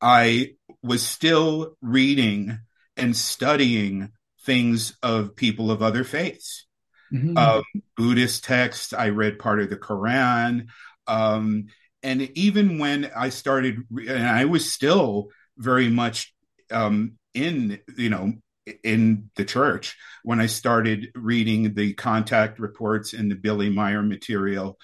[0.00, 2.58] I was still reading
[2.96, 6.66] and studying things of people of other faiths.
[7.12, 7.36] Mm-hmm.
[7.36, 7.62] Um,
[7.96, 10.66] Buddhist texts, I read part of the Quran.
[11.06, 11.66] Um,
[12.02, 16.34] and even when I started, and I was still very much
[16.70, 18.34] um, in, you know,
[18.82, 24.78] in the church when I started reading the contact reports and the Billy Meier material.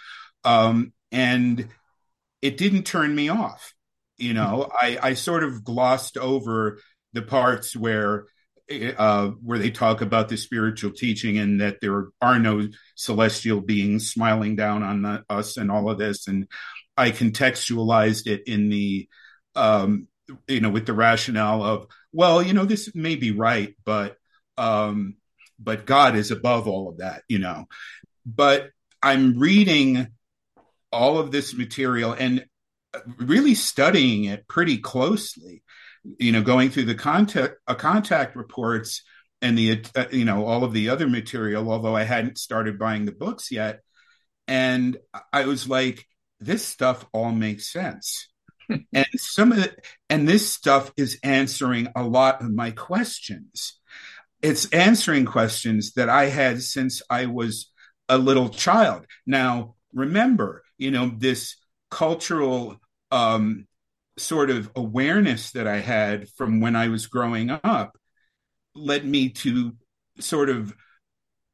[0.44, 1.68] Um, and
[2.42, 3.72] it didn't turn me off.
[4.18, 6.78] You know, I, I sort of glossed over
[7.12, 8.26] the parts where
[8.70, 14.10] uh, where they talk about the spiritual teaching and that there are no celestial beings
[14.10, 16.28] smiling down on the, us and all of this.
[16.28, 16.48] And
[16.96, 19.08] I contextualized it in the,
[19.54, 20.08] um,
[20.48, 24.16] you know, with the rationale of, well, you know, this may be right, but,
[24.56, 25.16] um,
[25.58, 27.66] but God is above all of that, you know.
[28.24, 28.70] But
[29.02, 30.08] I'm reading
[30.92, 32.44] all of this material and
[33.18, 35.62] really studying it pretty closely
[36.18, 39.02] you know, going through the contact uh, contact reports
[39.40, 43.04] and the uh, you know all of the other material, although I hadn't started buying
[43.04, 43.80] the books yet,
[44.48, 44.96] and
[45.32, 46.06] I was like,
[46.40, 48.28] this stuff all makes sense.
[48.68, 53.78] and some of it, and this stuff is answering a lot of my questions.
[54.40, 57.70] It's answering questions that I had since I was
[58.08, 59.06] a little child.
[59.24, 61.56] Now, remember, you know, this
[61.90, 62.76] cultural
[63.12, 63.68] um,
[64.18, 67.96] sort of awareness that I had from when I was growing up
[68.74, 69.74] led me to
[70.18, 70.74] sort of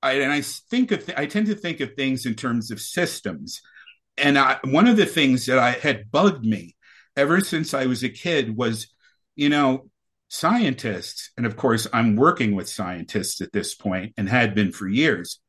[0.02, 2.80] I, and I think of th- I tend to think of things in terms of
[2.80, 3.60] systems.
[4.16, 6.76] And I, one of the things that I had bugged me
[7.16, 8.88] ever since I was a kid was,
[9.36, 9.90] you know,
[10.28, 14.88] scientists, and of course I'm working with scientists at this point and had been for
[14.88, 15.40] years.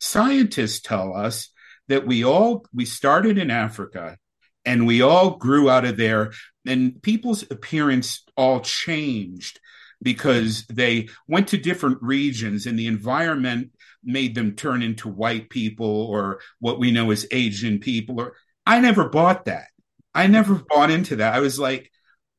[0.00, 1.50] Scientists tell us
[1.88, 4.16] that we all we started in Africa
[4.64, 6.32] and we all grew out of there.
[6.66, 9.60] And people's appearance all changed
[10.02, 13.72] because they went to different regions and the environment
[14.04, 18.78] made them turn into white people or what we know as asian people or i
[18.80, 19.66] never bought that.
[20.14, 21.34] I never bought into that.
[21.34, 21.90] I was like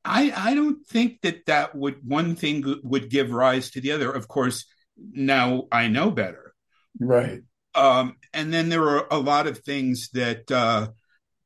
[0.05, 4.11] i i don't think that that would one thing would give rise to the other.
[4.11, 4.65] Of course
[4.97, 6.53] now i know better.
[6.99, 7.41] Right
[7.79, 10.87] um and then there were a lot of things that uh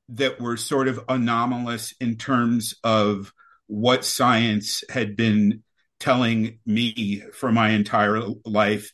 [0.09, 3.33] that were sort of anomalous in terms of
[3.67, 5.63] what science had been
[5.99, 8.91] telling me for my entire life.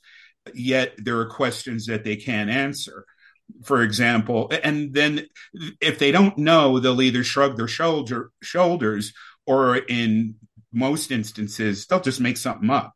[0.54, 3.06] Yet there are questions that they can't answer.
[3.64, 5.26] For example and then
[5.82, 9.12] if they don't know they'll either shrug their shoulder shoulders
[9.48, 10.36] or in
[10.72, 12.94] most instances they'll just make something up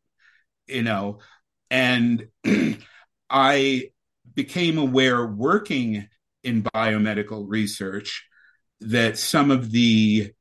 [0.68, 1.20] you know?
[1.70, 2.28] And
[3.30, 3.90] i
[4.36, 6.08] became aware working
[6.44, 8.28] in biomedical research
[8.82, 10.34] that some of the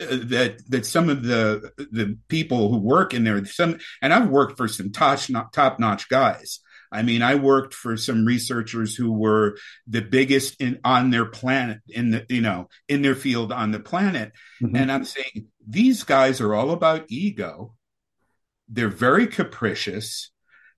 [0.00, 4.28] uh, that that some of the the people who work in there some and I've
[4.28, 5.20] worked for some top
[5.52, 6.60] top notch guys.
[6.90, 11.80] I mean, I worked for some researchers who were the biggest in on their planet
[11.88, 14.76] in the you know in their field on the planet, mm-hmm.
[14.76, 17.74] and I'm saying these guys are all about ego.
[18.68, 20.30] They're very capricious.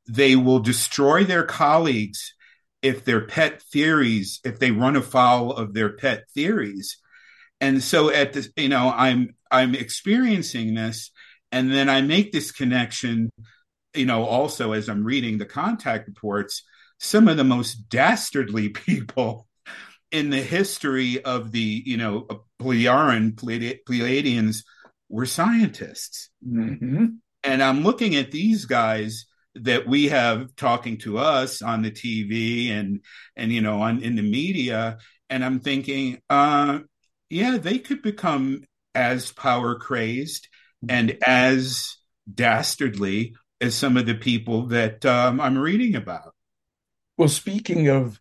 [0.09, 2.35] They will destroy their colleagues
[2.83, 6.99] if their pet theories, if they run afoul of their pet theories.
[7.61, 11.11] And so at this, you know, I'm I'm experiencing this,
[11.53, 13.31] and then I make this connection,
[13.95, 16.63] you know, also as I'm reading the contact reports,
[16.99, 19.47] some of the most dastardly people
[20.11, 22.27] in the history of the, you know,
[22.61, 24.65] Plejaren, Pleiadians
[25.09, 26.31] were scientists.
[26.47, 27.07] Mm-hmm.
[27.45, 29.27] And I'm looking at these guys
[29.63, 33.01] that we have talking to us on the TV and
[33.37, 36.81] and you know on in the media and I'm thinking uh
[37.29, 40.49] yeah they could become as power crazed
[40.89, 41.97] and as
[42.33, 46.35] dastardly as some of the people that um, I'm reading about.
[47.17, 48.21] Well, speaking of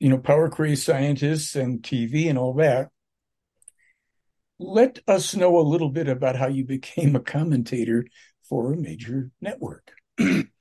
[0.00, 2.90] you know power crazed scientists and TV and all that,
[4.58, 8.06] let us know a little bit about how you became a commentator
[8.48, 9.92] for a major network.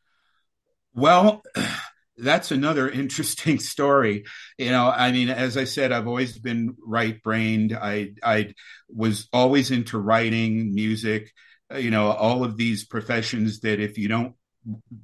[0.94, 1.44] Well,
[2.18, 4.26] that's another interesting story.
[4.58, 7.74] You know, I mean, as I said, I've always been right brained.
[7.80, 8.54] I I
[8.90, 11.32] was always into writing, music,
[11.74, 14.36] uh, you know, all of these professions that if you don't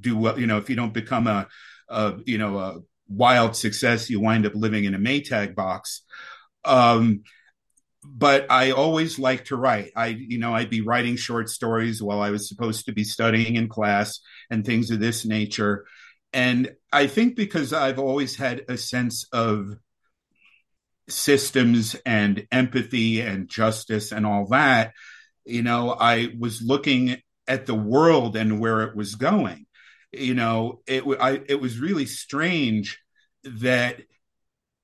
[0.01, 1.47] do well, you know, if you don't become a,
[1.89, 6.03] a you know, a wild success, you wind up living in a Maytag box.
[6.65, 7.23] Um,
[8.03, 9.91] but I always liked to write.
[9.95, 13.55] I, you know, I'd be writing short stories while I was supposed to be studying
[13.55, 14.19] in class
[14.49, 15.85] and things of this nature.
[16.31, 19.75] And I think because I've always had a sense of
[21.09, 24.93] systems and empathy and justice and all that,
[25.45, 29.65] you know, I was looking at the world and where it was going.
[30.11, 32.99] You know, it, I, it was really strange
[33.43, 34.01] that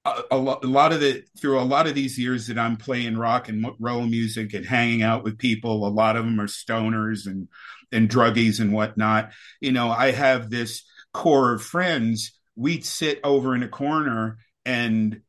[0.05, 3.49] a, a, lot of the through a lot of these years that I'm playing rock
[3.49, 7.47] and roll music and hanging out with people, a lot of them are stoners and
[7.91, 9.31] and druggies and whatnot.
[9.59, 10.83] You know, I have this
[11.13, 12.37] core of friends.
[12.55, 15.21] We'd sit over in a corner and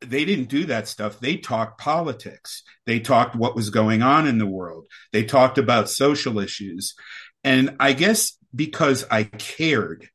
[0.00, 1.20] they didn't do that stuff.
[1.20, 2.62] They talked politics.
[2.84, 4.86] They talked what was going on in the world.
[5.12, 6.94] They talked about social issues.
[7.44, 10.08] And I guess because I cared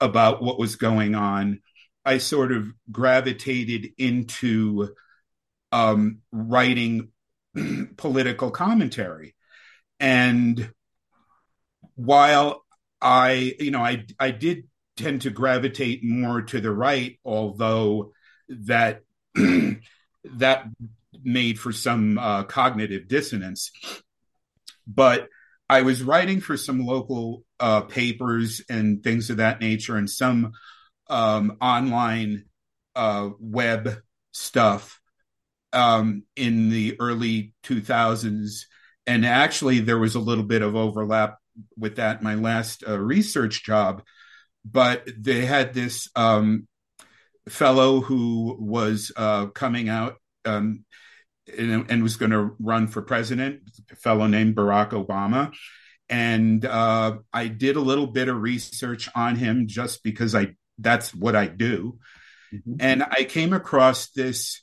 [0.00, 1.60] about what was going on,
[2.04, 4.94] I sort of gravitated into
[5.72, 7.08] um, writing
[7.96, 9.34] political commentary.
[10.00, 10.72] And
[11.94, 12.64] while
[13.00, 18.12] I, you know, I I did tend to gravitate more to the right, although
[18.48, 19.02] that
[19.34, 20.64] that
[21.22, 23.70] made for some uh, cognitive dissonance.
[24.86, 25.28] But
[25.68, 30.52] I was writing for some local uh, papers and things of that nature, and some
[31.08, 32.44] um, online
[32.94, 34.02] uh, web
[34.32, 35.00] stuff
[35.72, 38.62] um, in the early 2000s.
[39.06, 41.38] And actually, there was a little bit of overlap
[41.76, 44.02] with that my last uh, research job.
[44.64, 46.66] But they had this um,
[47.48, 50.84] fellow who was uh, coming out um,
[51.56, 55.54] and, and, was going to run for president, a fellow named Barack Obama.
[56.10, 61.14] And uh, I did a little bit of research on him just because I that's
[61.14, 61.98] what I do.
[62.52, 62.74] Mm-hmm.
[62.80, 64.62] And I came across this.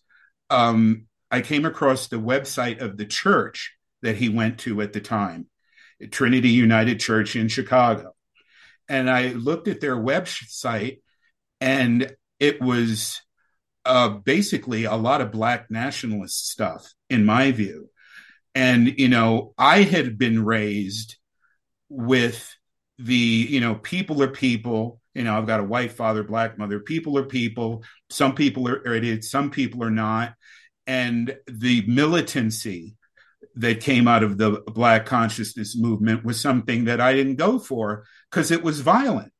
[0.50, 5.02] Um, I came across the website of the church that he went to at the
[5.02, 5.48] time,
[6.12, 8.14] Trinity United Church in Chicago.
[8.88, 11.02] And I looked at their website,
[11.60, 13.22] and it was
[13.84, 17.90] uh, basically a lot of black nationalist stuff, in my view.
[18.54, 21.18] And, you know, I had been raised
[21.90, 22.56] with
[23.00, 25.02] the, you know, people are people.
[25.16, 26.80] You know, I've got a white father, black mother.
[26.80, 27.84] People are people.
[28.10, 30.34] Some people are idiots, some people are not.
[30.86, 32.96] And the militancy
[33.56, 38.04] that came out of the black consciousness movement was something that I didn't go for
[38.30, 39.32] because it was violent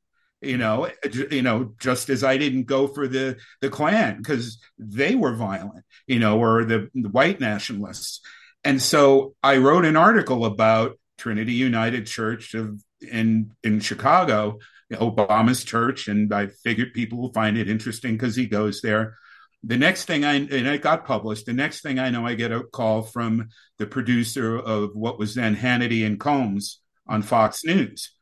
[0.42, 0.88] you know
[1.30, 5.84] you know just as i didn't go for the the klan because they were violent
[6.06, 8.20] you know or the, the, white nationalists
[8.62, 14.58] and so i wrote an article about trinity united church of in in chicago
[14.92, 19.16] obama's church and i figured people will find it interesting because he goes there
[19.64, 22.52] the next thing i and it got published the next thing i know i get
[22.52, 28.16] a call from the producer of what was then hannity and Colmes on fox news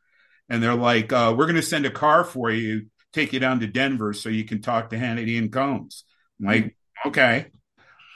[0.49, 3.59] and they're like, uh, "We're going to send a car for you, take you down
[3.61, 6.03] to Denver so you can talk to Hannity and Colmes."
[6.39, 7.47] I'm like, okay.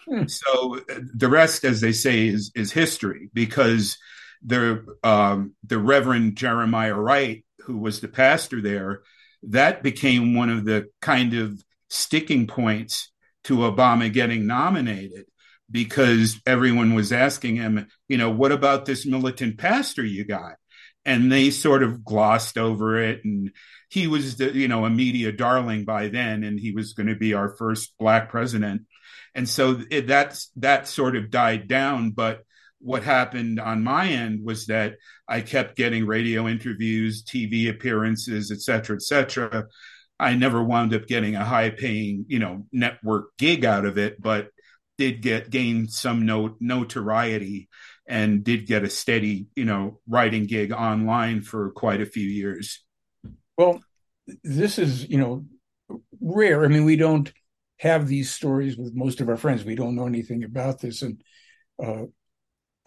[0.07, 0.27] Hmm.
[0.27, 3.97] So the rest, as they say, is is history because
[4.43, 9.01] the um, the Reverend Jeremiah Wright, who was the pastor there,
[9.43, 13.11] that became one of the kind of sticking points
[13.45, 15.25] to Obama getting nominated
[15.71, 20.55] because everyone was asking him, you know, what about this militant pastor you got?
[21.05, 23.23] and they sort of glossed over it.
[23.23, 23.51] And
[23.89, 27.15] he was the you know a media darling by then and he was going to
[27.15, 28.83] be our first black president.
[29.35, 32.11] And so it, that's that sort of died down.
[32.11, 32.43] But
[32.79, 34.95] what happened on my end was that
[35.27, 39.65] i kept getting radio interviews tv appearances et cetera et cetera
[40.19, 44.21] i never wound up getting a high paying you know network gig out of it
[44.21, 44.49] but
[44.99, 47.69] did get gain some no, notoriety
[48.05, 52.83] and did get a steady, you know, writing gig online for quite a few years.
[53.57, 53.79] Well,
[54.43, 55.45] this is, you know,
[56.19, 56.65] rare.
[56.65, 57.31] I mean, we don't
[57.77, 59.63] have these stories with most of our friends.
[59.63, 61.01] We don't know anything about this.
[61.01, 61.23] And,
[61.81, 62.07] uh,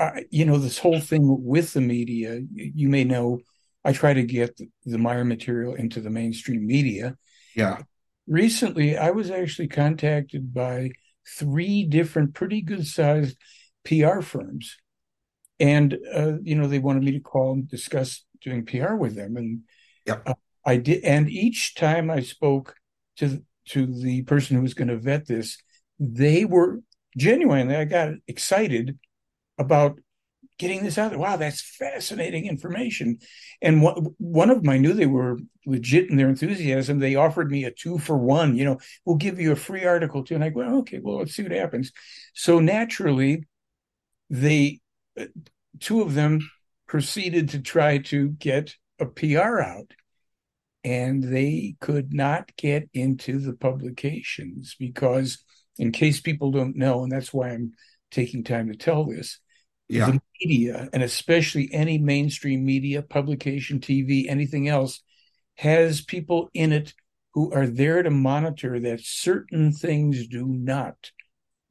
[0.02, 3.40] I, you know, this whole thing with the media, you may know,
[3.84, 7.16] I try to get the, Meier material into the mainstream media.
[7.56, 7.82] Yeah.
[8.26, 10.92] Recently, I was actually contacted by
[11.38, 13.36] three different pretty good sized
[13.84, 14.76] PR firms
[15.62, 19.36] and uh, you know they wanted me to call and discuss doing PR with them,
[19.36, 19.60] and
[20.04, 20.22] yep.
[20.26, 20.34] uh,
[20.66, 21.04] I did.
[21.04, 22.74] And each time I spoke
[23.18, 25.56] to to the person who was going to vet this,
[26.00, 26.80] they were
[27.16, 27.76] genuinely.
[27.76, 28.98] I got excited
[29.62, 29.98] about
[30.58, 31.18] getting this out there.
[31.18, 33.18] Wow, that's fascinating information.
[33.60, 36.98] And one, one of them, I knew they were legit in their enthusiasm.
[36.98, 38.56] They offered me a two for one.
[38.56, 40.34] You know, we'll give you a free article too.
[40.34, 41.92] And I go, oh, okay, well, let's see what happens.
[42.34, 43.44] So naturally,
[44.30, 44.80] they
[45.18, 45.26] uh,
[45.80, 46.48] two of them
[46.86, 49.92] proceeded to try to get a PR out.
[50.84, 55.44] And they could not get into the publications because,
[55.78, 57.72] in case people don't know, and that's why I'm
[58.10, 59.38] taking time to tell this,
[59.92, 60.06] yeah.
[60.06, 65.02] the media, and especially any mainstream media, publication, TV, anything else,
[65.56, 66.94] has people in it
[67.34, 71.10] who are there to monitor that certain things do not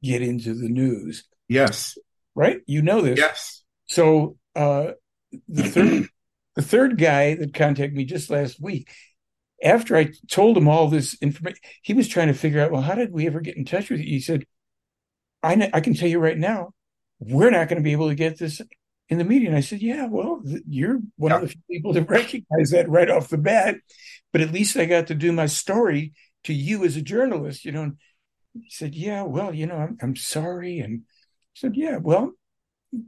[0.02, 1.24] get into the news.
[1.48, 1.96] Yes.
[2.34, 2.60] Right?
[2.66, 3.18] You know this.
[3.18, 3.62] Yes.
[3.86, 4.92] So uh,
[5.48, 6.08] the third
[6.56, 8.92] the third guy that contacted me just last week,
[9.62, 12.94] after I told him all this information, he was trying to figure out, well, how
[12.94, 14.06] did we ever get in touch with you?
[14.06, 14.44] He said,
[15.42, 16.72] I, know, I can tell you right now,
[17.28, 18.60] we're not going to be able to get this
[19.08, 19.48] in the media.
[19.48, 21.36] And I said, yeah, well, you're one yeah.
[21.36, 23.76] of the few people to recognize that right off the bat.
[24.32, 26.12] But at least I got to do my story
[26.44, 27.82] to you as a journalist, you know.
[27.82, 27.96] And
[28.54, 30.80] he said, yeah, well, you know, I'm, I'm sorry.
[30.80, 32.32] And I said, yeah, well,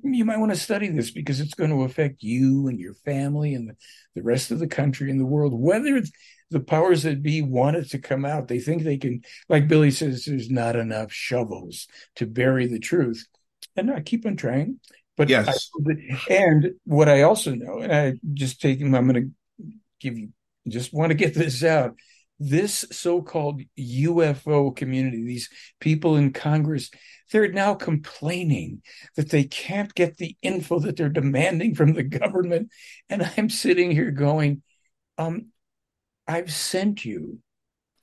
[0.03, 3.55] you might want to study this because it's going to affect you and your family
[3.55, 3.77] and the,
[4.15, 5.53] the rest of the country and the world.
[5.55, 6.03] Whether
[6.51, 9.91] the powers that be want it to come out, they think they can, like Billy
[9.91, 11.87] says, there's not enough shovels
[12.17, 13.27] to bury the truth.
[13.77, 14.81] And I keep on trying.
[15.17, 15.71] But yes.
[15.87, 19.69] I, and what I also know, and I just taking, I'm going to
[20.01, 20.31] give you,
[20.69, 21.95] just want to get this out.
[22.41, 25.49] This so called UFO community, these
[25.79, 26.91] people in Congress,
[27.31, 28.83] they're now complaining
[29.17, 32.71] that they can't get the info that they're demanding from the government.
[33.09, 34.63] And I'm sitting here going,
[35.17, 35.47] um,
[36.27, 37.39] I've sent you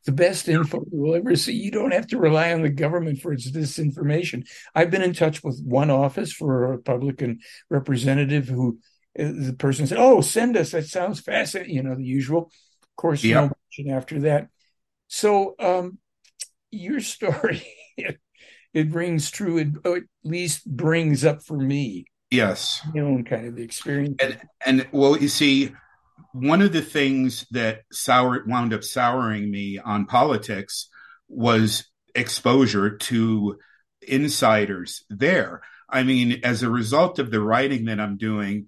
[0.06, 1.54] the best info you'll ever see.
[1.54, 4.48] You don't have to rely on the government for its disinformation.
[4.74, 7.40] I've been in touch with one office for a Republican
[7.70, 8.80] representative who
[9.20, 10.72] uh, the person said, "Oh, send us.
[10.72, 12.52] That sounds fascinating." You know, the usual.
[12.84, 13.52] Of course, yep.
[13.80, 14.48] no after that.
[15.08, 15.98] So, um,
[16.72, 17.64] your story
[18.74, 19.58] it rings true.
[19.58, 22.06] It, at least brings up for me.
[22.30, 24.16] Yes, my own kind of experience.
[24.22, 25.72] And and well, you see,
[26.34, 30.90] one of the things that sour wound up souring me on politics
[31.28, 33.58] was exposure to
[34.02, 35.62] insiders there.
[35.90, 38.68] I mean, as a result of the writing that I'm doing,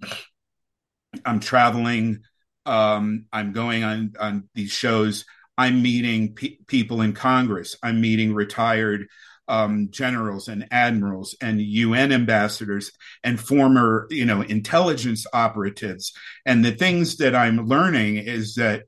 [1.26, 2.24] I'm traveling,
[2.66, 5.26] um, I'm going on on these shows.
[5.58, 7.78] I'm meeting pe- people in Congress.
[7.84, 9.08] I'm meeting retired
[9.48, 12.92] um, generals and admirals and UN ambassadors
[13.24, 16.14] and former, you know, intelligence operatives.
[16.46, 18.84] And the things that I'm learning is that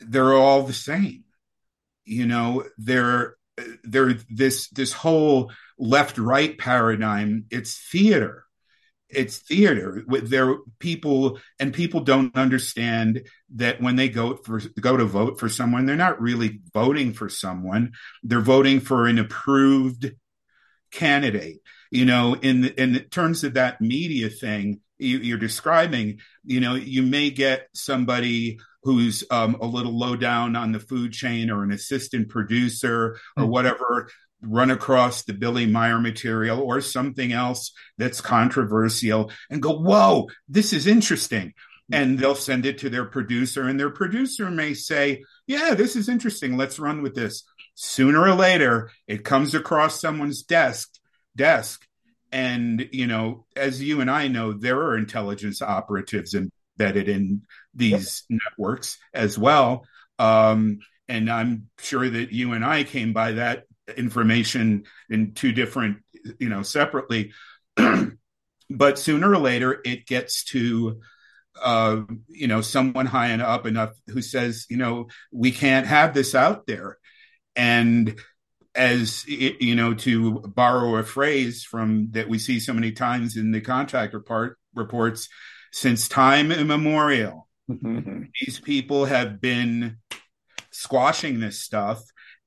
[0.00, 1.24] they're all the same.
[2.04, 3.36] You know, they're
[3.84, 7.46] they're this this whole left right paradigm.
[7.50, 8.45] It's theater
[9.08, 10.02] it's theater.
[10.06, 15.38] With their people and people don't understand that when they go for go to vote
[15.38, 17.92] for someone they're not really voting for someone.
[18.22, 20.12] They're voting for an approved
[20.90, 21.58] candidate.
[21.90, 27.02] You know in in terms of that media thing you, are describing you know you
[27.02, 31.72] may get somebody who's um, a little low down on the food chain or an
[31.72, 33.50] assistant producer or mm-hmm.
[33.50, 34.08] whatever
[34.46, 40.72] run across the Billy Meier material or something else that's controversial and go, whoa, this
[40.72, 41.52] is interesting.
[41.92, 46.08] And they'll send it to their producer, and their producer may say, yeah, this is
[46.08, 46.56] interesting.
[46.56, 47.44] Let's run with this.
[47.76, 50.92] Sooner or later, it comes across someone's desk,
[51.36, 51.86] desk.
[52.32, 57.42] And, you know, as you and I know, there are intelligence operatives embedded in
[57.72, 58.40] these yep.
[58.42, 59.86] networks as well.
[60.18, 63.64] Um, and I'm sure that you and I came by that
[63.96, 65.98] information in two different,
[66.38, 67.32] you know, separately.
[68.70, 71.00] but sooner or later, it gets to,
[71.62, 76.14] uh, you know, someone high and up enough who says, you know, we can't have
[76.14, 76.98] this out there.
[77.54, 78.18] And
[78.74, 83.50] as you know, to borrow a phrase from that we see so many times in
[83.50, 85.28] the contact report reports,
[85.72, 88.24] since time immemorial, mm-hmm.
[88.40, 89.96] these people have been
[90.70, 92.02] squashing this stuff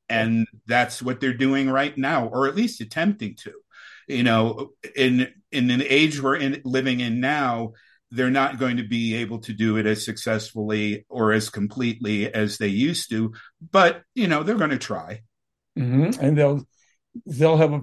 [0.09, 3.53] and that's what they're doing right now or at least attempting to.
[4.07, 7.73] You know in in an age we're in living in now
[8.11, 12.57] they're not going to be able to do it as successfully or as completely as
[12.57, 13.33] they used to
[13.71, 15.21] but you know they're going to try.
[15.77, 16.19] Mm-hmm.
[16.23, 16.63] and they'll
[17.25, 17.81] they'll have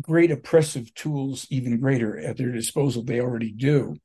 [0.00, 3.02] great oppressive tools even greater at their disposal.
[3.02, 3.96] They already do.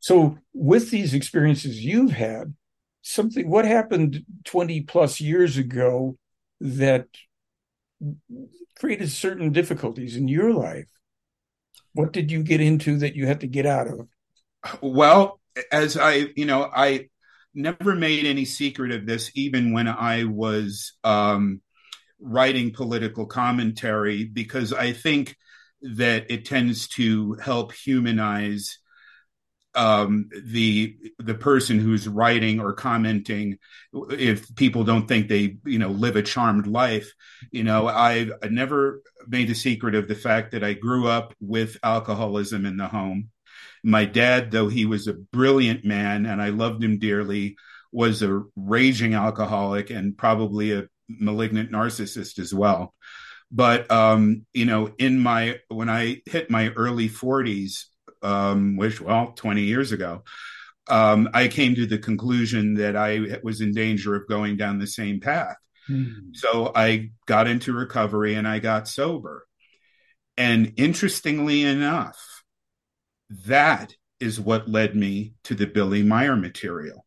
[0.00, 2.54] So with these experiences you've had
[3.02, 6.16] something what happened 20 plus years ago
[6.60, 7.06] that
[8.78, 10.88] created certain difficulties in your life.
[11.92, 14.08] What did you get into that you had to get out of?
[14.80, 15.40] Well,
[15.72, 17.08] as I, you know, I
[17.54, 21.60] never made any secret of this, even when I was um,
[22.20, 25.36] writing political commentary, because I think
[25.80, 28.78] that it tends to help humanize
[29.78, 33.58] um, the the person who's writing or commenting
[34.10, 37.12] if people don't think they you know live a charmed life
[37.52, 41.32] you know I've, i never made a secret of the fact that i grew up
[41.40, 43.30] with alcoholism in the home.
[43.84, 47.56] My dad though he was a brilliant man and i loved him dearly
[47.92, 52.94] was a raging alcoholic and probably a malignant narcissist as well.
[53.52, 57.84] But um you know in my when i hit my early 40s
[58.22, 60.22] um, which well, 20 years ago,
[60.88, 64.86] um, I came to the conclusion that I was in danger of going down the
[64.86, 65.56] same path.
[65.88, 66.34] Mm.
[66.34, 69.46] So I got into recovery and I got sober.
[70.36, 72.18] And interestingly enough,
[73.46, 77.04] that is what led me to the Billy Meier material.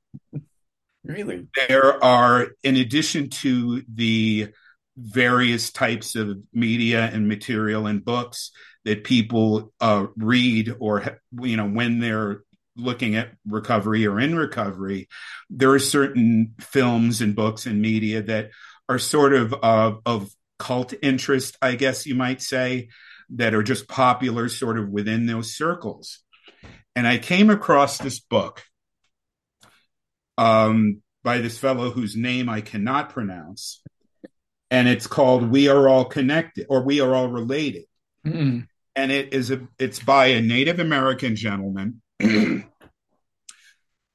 [1.03, 1.47] Really?
[1.67, 4.49] There are, in addition to the
[4.97, 8.51] various types of media and material and books
[8.85, 12.43] that people uh, read or, you know, when they're
[12.75, 15.07] looking at recovery or in recovery,
[15.49, 18.49] there are certain films and books and media that
[18.89, 22.89] are sort of uh, of cult interest, I guess you might say,
[23.35, 26.19] that are just popular sort of within those circles.
[26.95, 28.63] And I came across this book
[30.37, 33.81] um, by this fellow whose name I cannot pronounce.
[34.69, 37.83] And it's called We Are All Connected or We Are All Related.
[38.25, 38.61] Mm-hmm.
[38.95, 42.01] And it is a it's by a Native American gentleman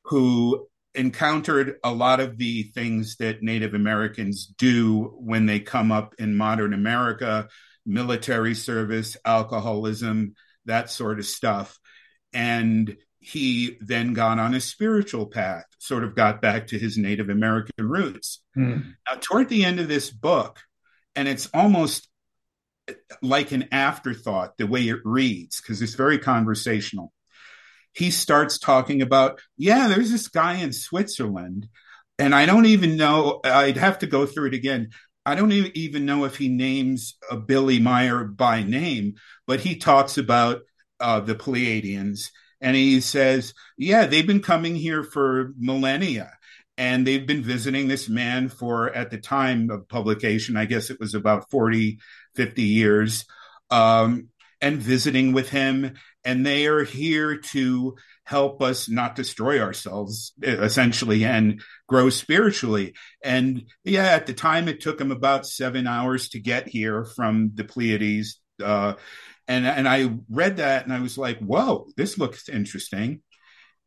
[0.04, 6.14] who encountered a lot of the things that Native Americans do when they come up
[6.18, 7.48] in modern America
[7.86, 11.78] military service, alcoholism, that sort of stuff.
[12.32, 17.28] And he then got on a spiritual path, sort of got back to his Native
[17.28, 18.42] American roots.
[18.56, 18.94] Mm.
[19.08, 20.60] Now, toward the end of this book,
[21.14, 22.08] and it's almost
[23.22, 27.12] like an afterthought the way it reads, because it's very conversational
[27.96, 31.66] he starts talking about, yeah, there's this guy in Switzerland.
[32.18, 34.90] And I don't even know, I'd have to go through it again.
[35.24, 39.14] I don't even know if he names a Billy Meier by name,
[39.46, 40.60] but he talks about
[41.00, 42.28] uh, the Pleiadians.
[42.60, 46.32] And he says, yeah, they've been coming here for millennia.
[46.76, 51.00] And they've been visiting this man for, at the time of publication, I guess it
[51.00, 51.98] was about 40,
[52.36, 53.24] 50 years.
[53.70, 54.28] Um,
[54.60, 55.94] and visiting with him.
[56.24, 62.94] And they are here to help us not destroy ourselves, essentially, and grow spiritually.
[63.22, 67.52] And yeah, at the time, it took him about seven hours to get here from
[67.54, 68.40] the Pleiades.
[68.62, 68.94] Uh,
[69.46, 73.22] and, and I read that and I was like, whoa, this looks interesting.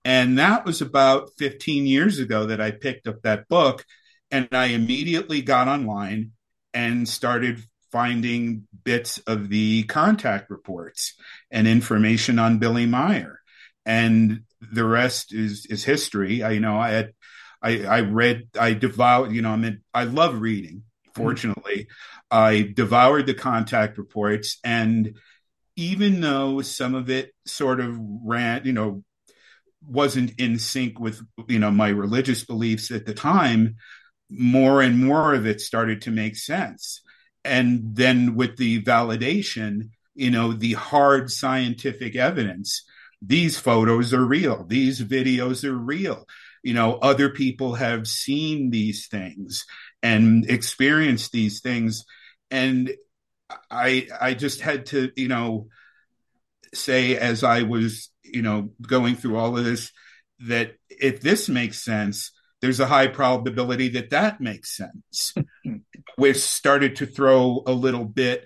[0.06, 3.84] And that was about 15 years ago that I picked up that book.
[4.32, 6.32] And I immediately got online
[6.74, 7.62] and started
[7.92, 11.16] finding bits of the contact reports
[11.52, 13.42] and information on Billy Meier.
[13.86, 16.44] And the rest is is history.
[16.44, 17.14] I you know I had
[17.62, 20.84] I, I read I devoured you know I mean I love reading.
[21.16, 22.38] Fortunately, mm-hmm.
[22.38, 25.18] I devoured the contact reports, and
[25.76, 29.04] even though some of it sort of ran, you know,
[29.86, 33.78] wasn't in sync with you know my religious beliefs at the time,
[34.30, 37.02] more and more of it started to make sense
[37.44, 42.84] and then with the validation you know the hard scientific evidence
[43.22, 46.26] these photos are real these videos are real.
[46.64, 49.66] You know other people have seen these things
[50.02, 52.06] and experienced these things.
[52.52, 52.92] And
[53.72, 55.70] i i just had to you know
[56.72, 59.92] say as i was you know going through all of this
[60.42, 62.32] that if this makes sense
[62.62, 65.34] there's a high probability that that makes sense.
[66.18, 68.46] we started to throw a little bit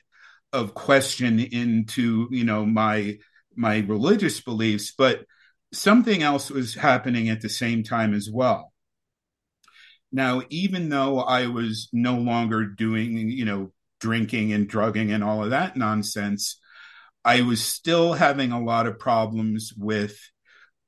[0.51, 3.17] of question into, you know, my
[3.55, 5.25] my religious beliefs, but
[5.71, 8.71] something else was happening at the same time as well.
[10.11, 15.43] Now, even though I was no longer doing, you know, drinking and drugging and all
[15.43, 16.59] of that nonsense,
[17.25, 20.19] I was still having a lot of problems with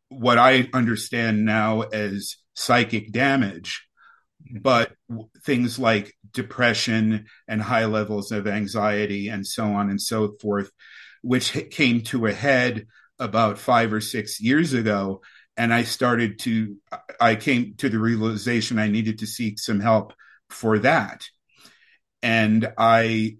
[0.10, 3.86] what I understand now as psychic damage,
[4.44, 4.60] mm-hmm.
[4.62, 4.94] but
[5.44, 10.72] things like depression and high levels of anxiety and so on and so forth,
[11.22, 12.88] which came to a head
[13.20, 15.22] about five or six years ago.
[15.58, 16.76] And I started to,
[17.20, 20.14] I came to the realization I needed to seek some help
[20.50, 21.26] for that.
[22.22, 23.38] And I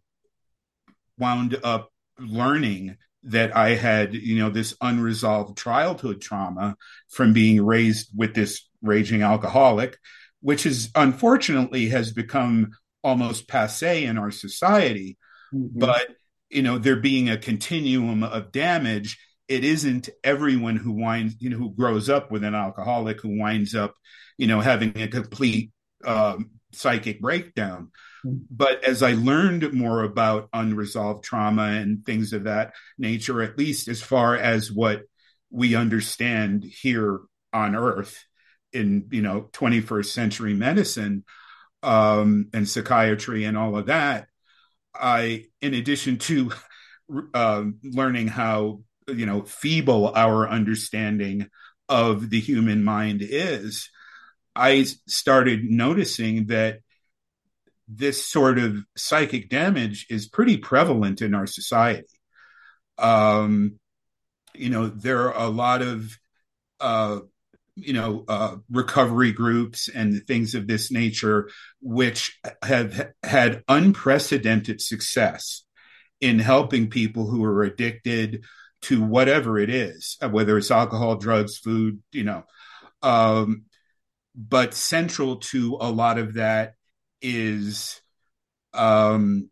[1.18, 1.90] wound up
[2.20, 6.76] learning that I had, you know, this unresolved childhood trauma
[7.10, 9.98] from being raised with this raging alcoholic,
[10.42, 12.72] which is unfortunately has become
[13.04, 15.18] almost passe in our society.
[15.54, 15.80] Mm-hmm.
[15.80, 16.08] But,
[16.50, 19.18] you know, there being a continuum of damage,
[19.48, 23.74] it isn't everyone who winds, you know, who grows up with an alcoholic who winds
[23.76, 23.96] up,
[24.38, 25.72] you know, having a complete
[26.04, 27.92] um, psychic breakdown.
[28.24, 33.88] But as I learned more about unresolved trauma and things of that nature, at least
[33.88, 35.04] as far as what
[35.52, 37.20] we understand here
[37.54, 38.26] on Earth
[38.74, 41.24] in you know 21st century medicine
[41.82, 44.28] um, and psychiatry and all of that,
[44.94, 46.52] I, in addition to
[47.34, 51.48] uh, learning how you know feeble our understanding
[51.88, 53.90] of the human mind is,
[54.56, 56.80] I started noticing that
[57.88, 62.08] this sort of psychic damage is pretty prevalent in our society.
[62.98, 63.80] Um,
[64.54, 66.18] you know, there are a lot of,
[66.80, 67.20] uh,
[67.76, 71.50] you know, uh, recovery groups and things of this nature,
[71.82, 75.64] which have had unprecedented success
[76.22, 78.46] in helping people who are addicted
[78.84, 82.44] to whatever it is, whether it's alcohol, drugs, food, you know.
[83.02, 83.66] Um,
[84.36, 86.74] but central to a lot of that
[87.22, 88.02] is
[88.74, 89.50] um,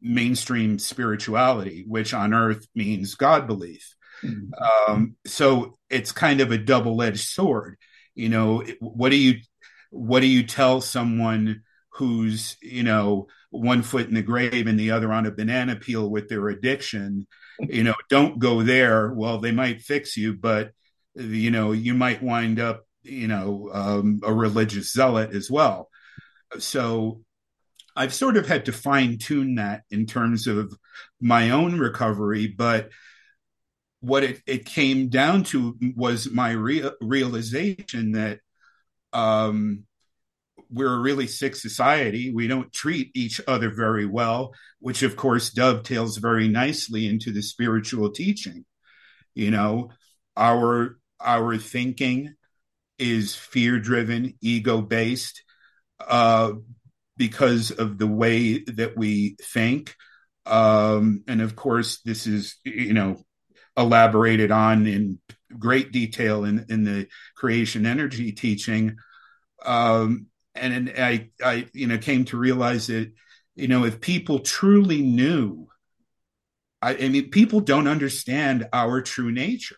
[0.00, 3.94] mainstream spirituality, which on earth means God belief.
[4.24, 4.92] Mm-hmm.
[4.92, 7.76] Um, so it's kind of a double edged sword.
[8.14, 9.40] You know, what do you
[9.90, 14.90] what do you tell someone who's you know one foot in the grave and the
[14.90, 17.26] other on a banana peel with their addiction?
[17.60, 19.12] You know, don't go there.
[19.12, 20.72] Well, they might fix you, but
[21.14, 25.88] you know you might wind up you know um, a religious zealot as well.
[26.58, 27.22] So
[27.96, 30.76] I've sort of had to fine tune that in terms of
[31.20, 32.90] my own recovery, but
[34.00, 38.40] what it, it came down to was my real, realization that
[39.12, 39.84] um,
[40.70, 42.32] we're a really sick society.
[42.32, 47.42] We don't treat each other very well, which of course dovetails very nicely into the
[47.42, 48.64] spiritual teaching.
[49.34, 49.90] You know,
[50.36, 52.34] our our thinking
[52.98, 55.42] is fear driven, ego based.
[56.00, 56.52] Uh,
[57.16, 59.94] because of the way that we think.
[60.44, 63.16] Um, and of course, this is, you know,
[63.76, 65.18] elaborated on in
[65.58, 68.96] great detail in, in the creation energy teaching.
[69.64, 73.12] Um, and, and I, I, you know, came to realize that,
[73.54, 75.68] you know, if people truly knew,
[76.82, 79.76] I, I mean, people don't understand our true nature.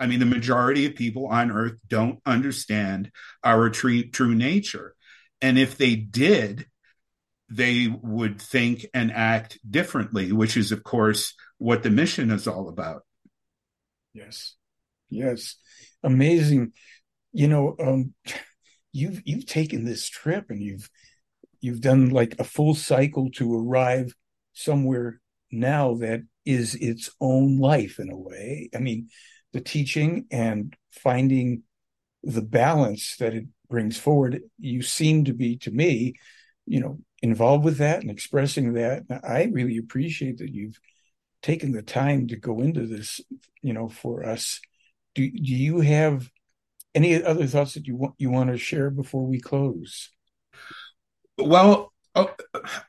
[0.00, 3.12] I mean, the majority of people on earth don't understand
[3.44, 4.94] our true, true nature.
[5.42, 6.66] And if they did,
[7.50, 12.68] they would think and act differently, which is, of course, what the mission is all
[12.68, 13.02] about.
[14.14, 14.56] Yes,
[15.10, 15.56] yes,
[16.02, 16.72] amazing.
[17.32, 18.14] You know, um,
[18.92, 20.88] you've you've taken this trip and you've
[21.60, 24.14] you've done like a full cycle to arrive
[24.52, 25.20] somewhere
[25.52, 28.70] now that is its own life in a way.
[28.74, 29.08] I mean,
[29.52, 31.62] the teaching and finding
[32.22, 34.42] the balance that it brings forward.
[34.58, 36.14] You seem to be, to me,
[36.66, 39.04] you know, involved with that and expressing that.
[39.24, 40.78] I really appreciate that you've
[41.42, 43.20] taken the time to go into this,
[43.62, 44.60] you know, for us.
[45.14, 46.30] Do do you have
[46.94, 50.10] any other thoughts that you want you want to share before we close?
[51.38, 51.92] Well,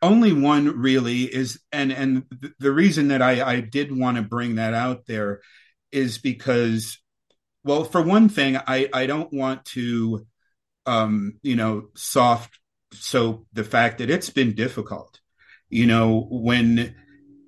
[0.02, 2.26] only one really is, and and
[2.60, 5.42] the reason that I I did want to bring that out there
[5.92, 7.00] is because,
[7.64, 10.26] well, for one thing, I I don't want to,
[10.86, 12.60] um, you know, soft
[12.94, 15.20] soap the fact that it's been difficult,
[15.70, 16.96] you know, when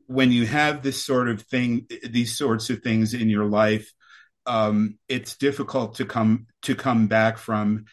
[0.07, 3.91] when you have this sort of thing, these sorts of things in your life,
[4.45, 7.85] um, it's difficult to come to come back from,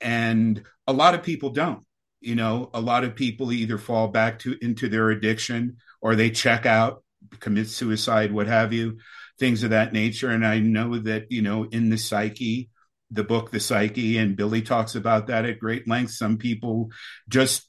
[0.00, 1.84] and a lot of people don't.
[2.20, 6.30] You know, a lot of people either fall back to into their addiction or they
[6.30, 7.02] check out,
[7.40, 8.98] commit suicide, what have you,
[9.40, 10.30] things of that nature.
[10.30, 12.70] And I know that you know in the psyche
[13.10, 16.12] the book The Psyche, and Billy talks about that at great length.
[16.12, 16.90] Some people
[17.28, 17.68] just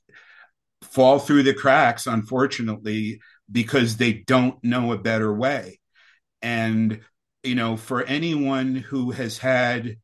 [0.84, 3.20] fall through the cracks, unfortunately,
[3.52, 5.80] because they don't know a better way.
[6.42, 7.02] And,
[7.44, 9.96] you know, for anyone who has had,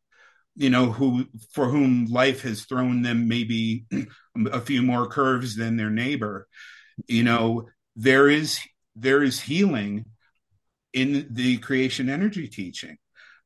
[0.56, 3.86] you know, who for whom life has thrown them maybe
[4.52, 6.48] a few more curves than their neighbor,
[7.08, 8.60] you know, there is
[8.96, 10.06] there is healing
[10.98, 12.98] in the creation energy teaching.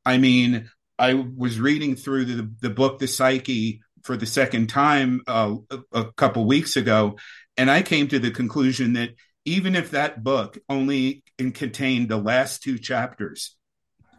[0.06, 5.20] I mean, I was reading through the, the book, The Psyche, for the second time
[5.26, 7.18] uh, a, a couple weeks ago,
[7.56, 9.10] and I came to the conclusion that
[9.44, 13.54] even if that book only contained the last two chapters,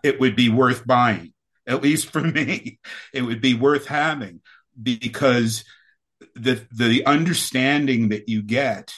[0.03, 1.33] it would be worth buying.
[1.65, 2.79] At least for me,
[3.13, 4.41] it would be worth having
[4.81, 5.65] because
[6.35, 8.93] the the understanding that you get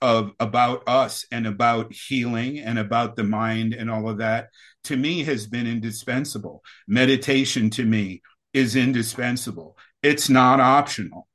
[0.00, 4.48] of about us and about healing and about the mind and all of that
[4.84, 6.62] to me has been indispensable.
[6.86, 8.22] Meditation to me
[8.52, 9.76] is indispensable.
[10.02, 11.28] It's not optional.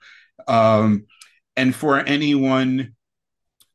[0.48, 1.06] Um,
[1.56, 2.94] and for anyone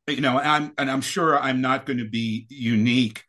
[0.06, 3.24] you know i'm and i'm sure i'm not going to be unique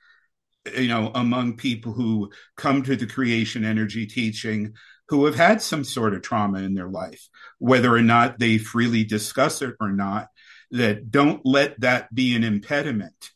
[0.76, 4.74] you know among people who come to the creation energy teaching
[5.10, 7.28] who have had some sort of trauma in their life
[7.58, 10.28] whether or not they freely discuss it or not
[10.72, 13.32] that don't let that be an impediment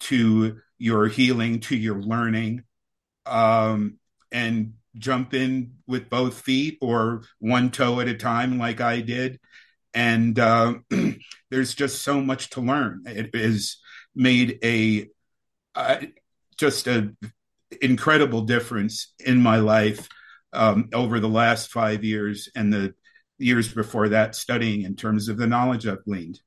[0.00, 2.64] to your healing, to your learning.
[3.24, 3.98] Um,
[4.32, 9.40] and jump in with both feet or one toe at a time, like I did.
[9.94, 10.74] And uh,
[11.50, 13.04] there's just so much to learn.
[13.06, 13.76] It has
[14.14, 15.08] made a
[15.74, 16.06] uh,
[16.58, 17.14] just a
[17.80, 20.08] incredible difference in my life
[20.52, 22.94] um, over the last five years and the
[23.38, 26.40] years before that studying in terms of the knowledge I've gleaned.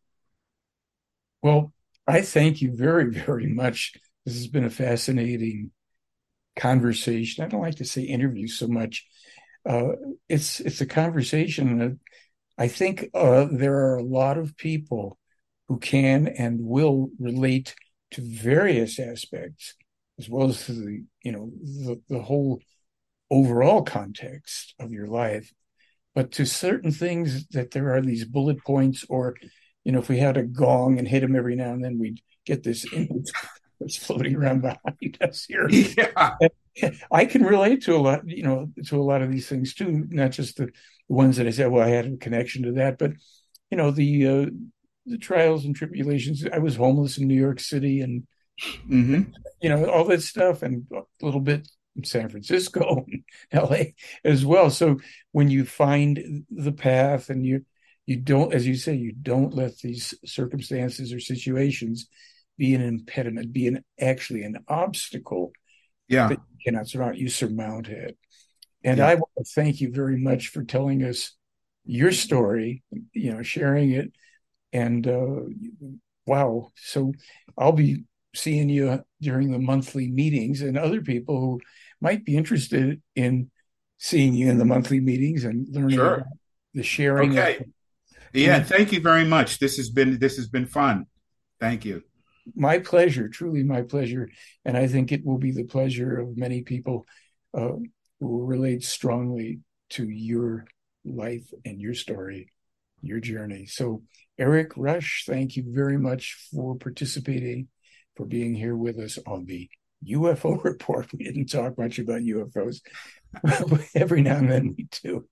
[1.46, 1.74] Well,
[2.08, 3.93] I thank you very, very much.
[4.26, 5.70] This has been a fascinating
[6.58, 7.43] conversation.
[7.43, 9.06] I don't like to say interview so much.
[9.64, 9.89] Uh,
[10.28, 12.00] it's it's a conversation
[12.58, 15.20] I think uh, there are a lot of people
[15.68, 17.76] who can and will relate
[18.14, 19.76] to various aspects,
[20.20, 22.60] as well as to the you know the, the whole
[23.32, 25.54] overall context of your life,
[26.16, 29.36] but to certain things that there are these bullet points, or
[29.86, 32.20] you know, if we had a gong and hit him every now and then, we'd
[32.46, 33.32] get this image
[33.80, 35.70] that's floating around behind us here.
[35.70, 36.38] Yeah.
[37.10, 40.08] I can relate to a lot, you know, to a lot of these things too,
[40.10, 40.72] not just the
[41.08, 43.14] ones that I said, well, I had a connection to that, but
[43.72, 44.46] you know, the uh,
[45.06, 46.46] the trials and tribulations.
[46.52, 48.28] I was homeless in New York City, and
[48.90, 49.24] mm-hmm.
[49.62, 53.96] you know, all that stuff, and a little bit in San Francisco, and L.A.
[54.24, 54.70] as well.
[54.70, 55.00] So
[55.32, 57.66] when you find the path, and you
[58.06, 62.08] you don't, as you say, you don't let these circumstances or situations
[62.58, 65.51] be an impediment, be an actually an obstacle
[66.08, 66.28] yeah.
[66.28, 67.18] that you cannot surmount.
[67.18, 68.18] You surmount it.
[68.84, 69.08] And yeah.
[69.08, 71.32] I want to thank you very much for telling us
[71.84, 72.84] your story,
[73.14, 74.12] you know, sharing it.
[74.72, 75.41] And uh,
[76.26, 76.72] wow.
[76.76, 77.14] So
[77.58, 78.03] I'll be
[78.36, 81.62] seeing you during the monthly meetings and other people who
[82.01, 83.49] might be interested in
[83.97, 86.26] seeing you in the monthly meetings and learning sure.
[86.74, 87.32] the sharing.
[87.32, 87.66] Okay.
[88.36, 89.60] Yeah, thank you very much.
[89.60, 91.06] This has been this has been fun.
[91.60, 92.04] Thank you
[92.54, 94.30] my pleasure, truly my pleasure.
[94.64, 97.08] And I think it will be the pleasure of many people
[97.58, 97.78] uh,
[98.20, 99.62] who relate strongly
[99.92, 100.66] to your
[101.04, 102.52] life and your story,
[103.02, 103.66] your journey.
[103.66, 104.04] So,
[104.38, 107.70] Erik Rush, thank you very much for participating,
[108.16, 109.70] for being here with us on the
[110.10, 111.08] UFO report.
[111.14, 112.82] We didn't talk much about UFOs,
[113.44, 115.28] but every now and then we do.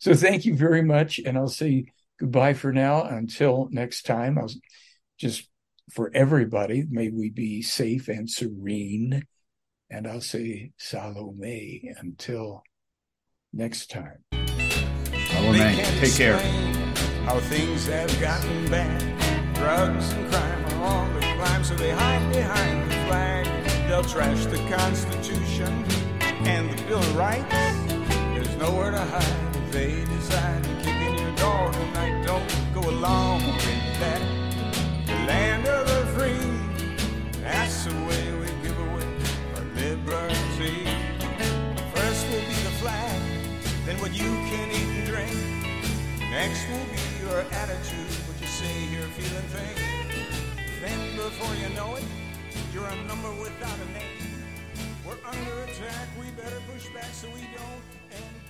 [0.00, 1.18] So, thank you very much.
[1.18, 1.86] And I'll say
[2.18, 4.38] goodbye for now until next time.
[4.38, 4.50] I'll
[5.18, 5.48] just
[5.90, 9.24] for everybody, may we be safe and serene.
[9.90, 12.62] And I'll say Salome until
[13.52, 14.24] next time.
[14.32, 15.58] Salome,
[16.00, 16.38] take care.
[17.24, 19.54] How things have gotten bad.
[19.54, 23.46] Drugs and crime are all the climb, so they hide behind the flag.
[23.88, 25.84] They'll trash the Constitution
[26.46, 27.48] and the Bill of Rights.
[28.34, 30.67] There's nowhere to hide if they decide
[32.98, 34.20] Along with that
[35.28, 36.50] land of the free.
[37.42, 39.06] That's the way we give away
[39.54, 40.82] our liberty.
[41.94, 43.20] First will be the flag,
[43.86, 45.30] then what you can eat and drink.
[46.32, 49.76] Next will be your attitude, what you say here, feeling thing.
[50.82, 52.04] Then before you know it,
[52.74, 54.42] you're a number without a name.
[55.06, 58.47] We're under attack, we better push back so we don't end.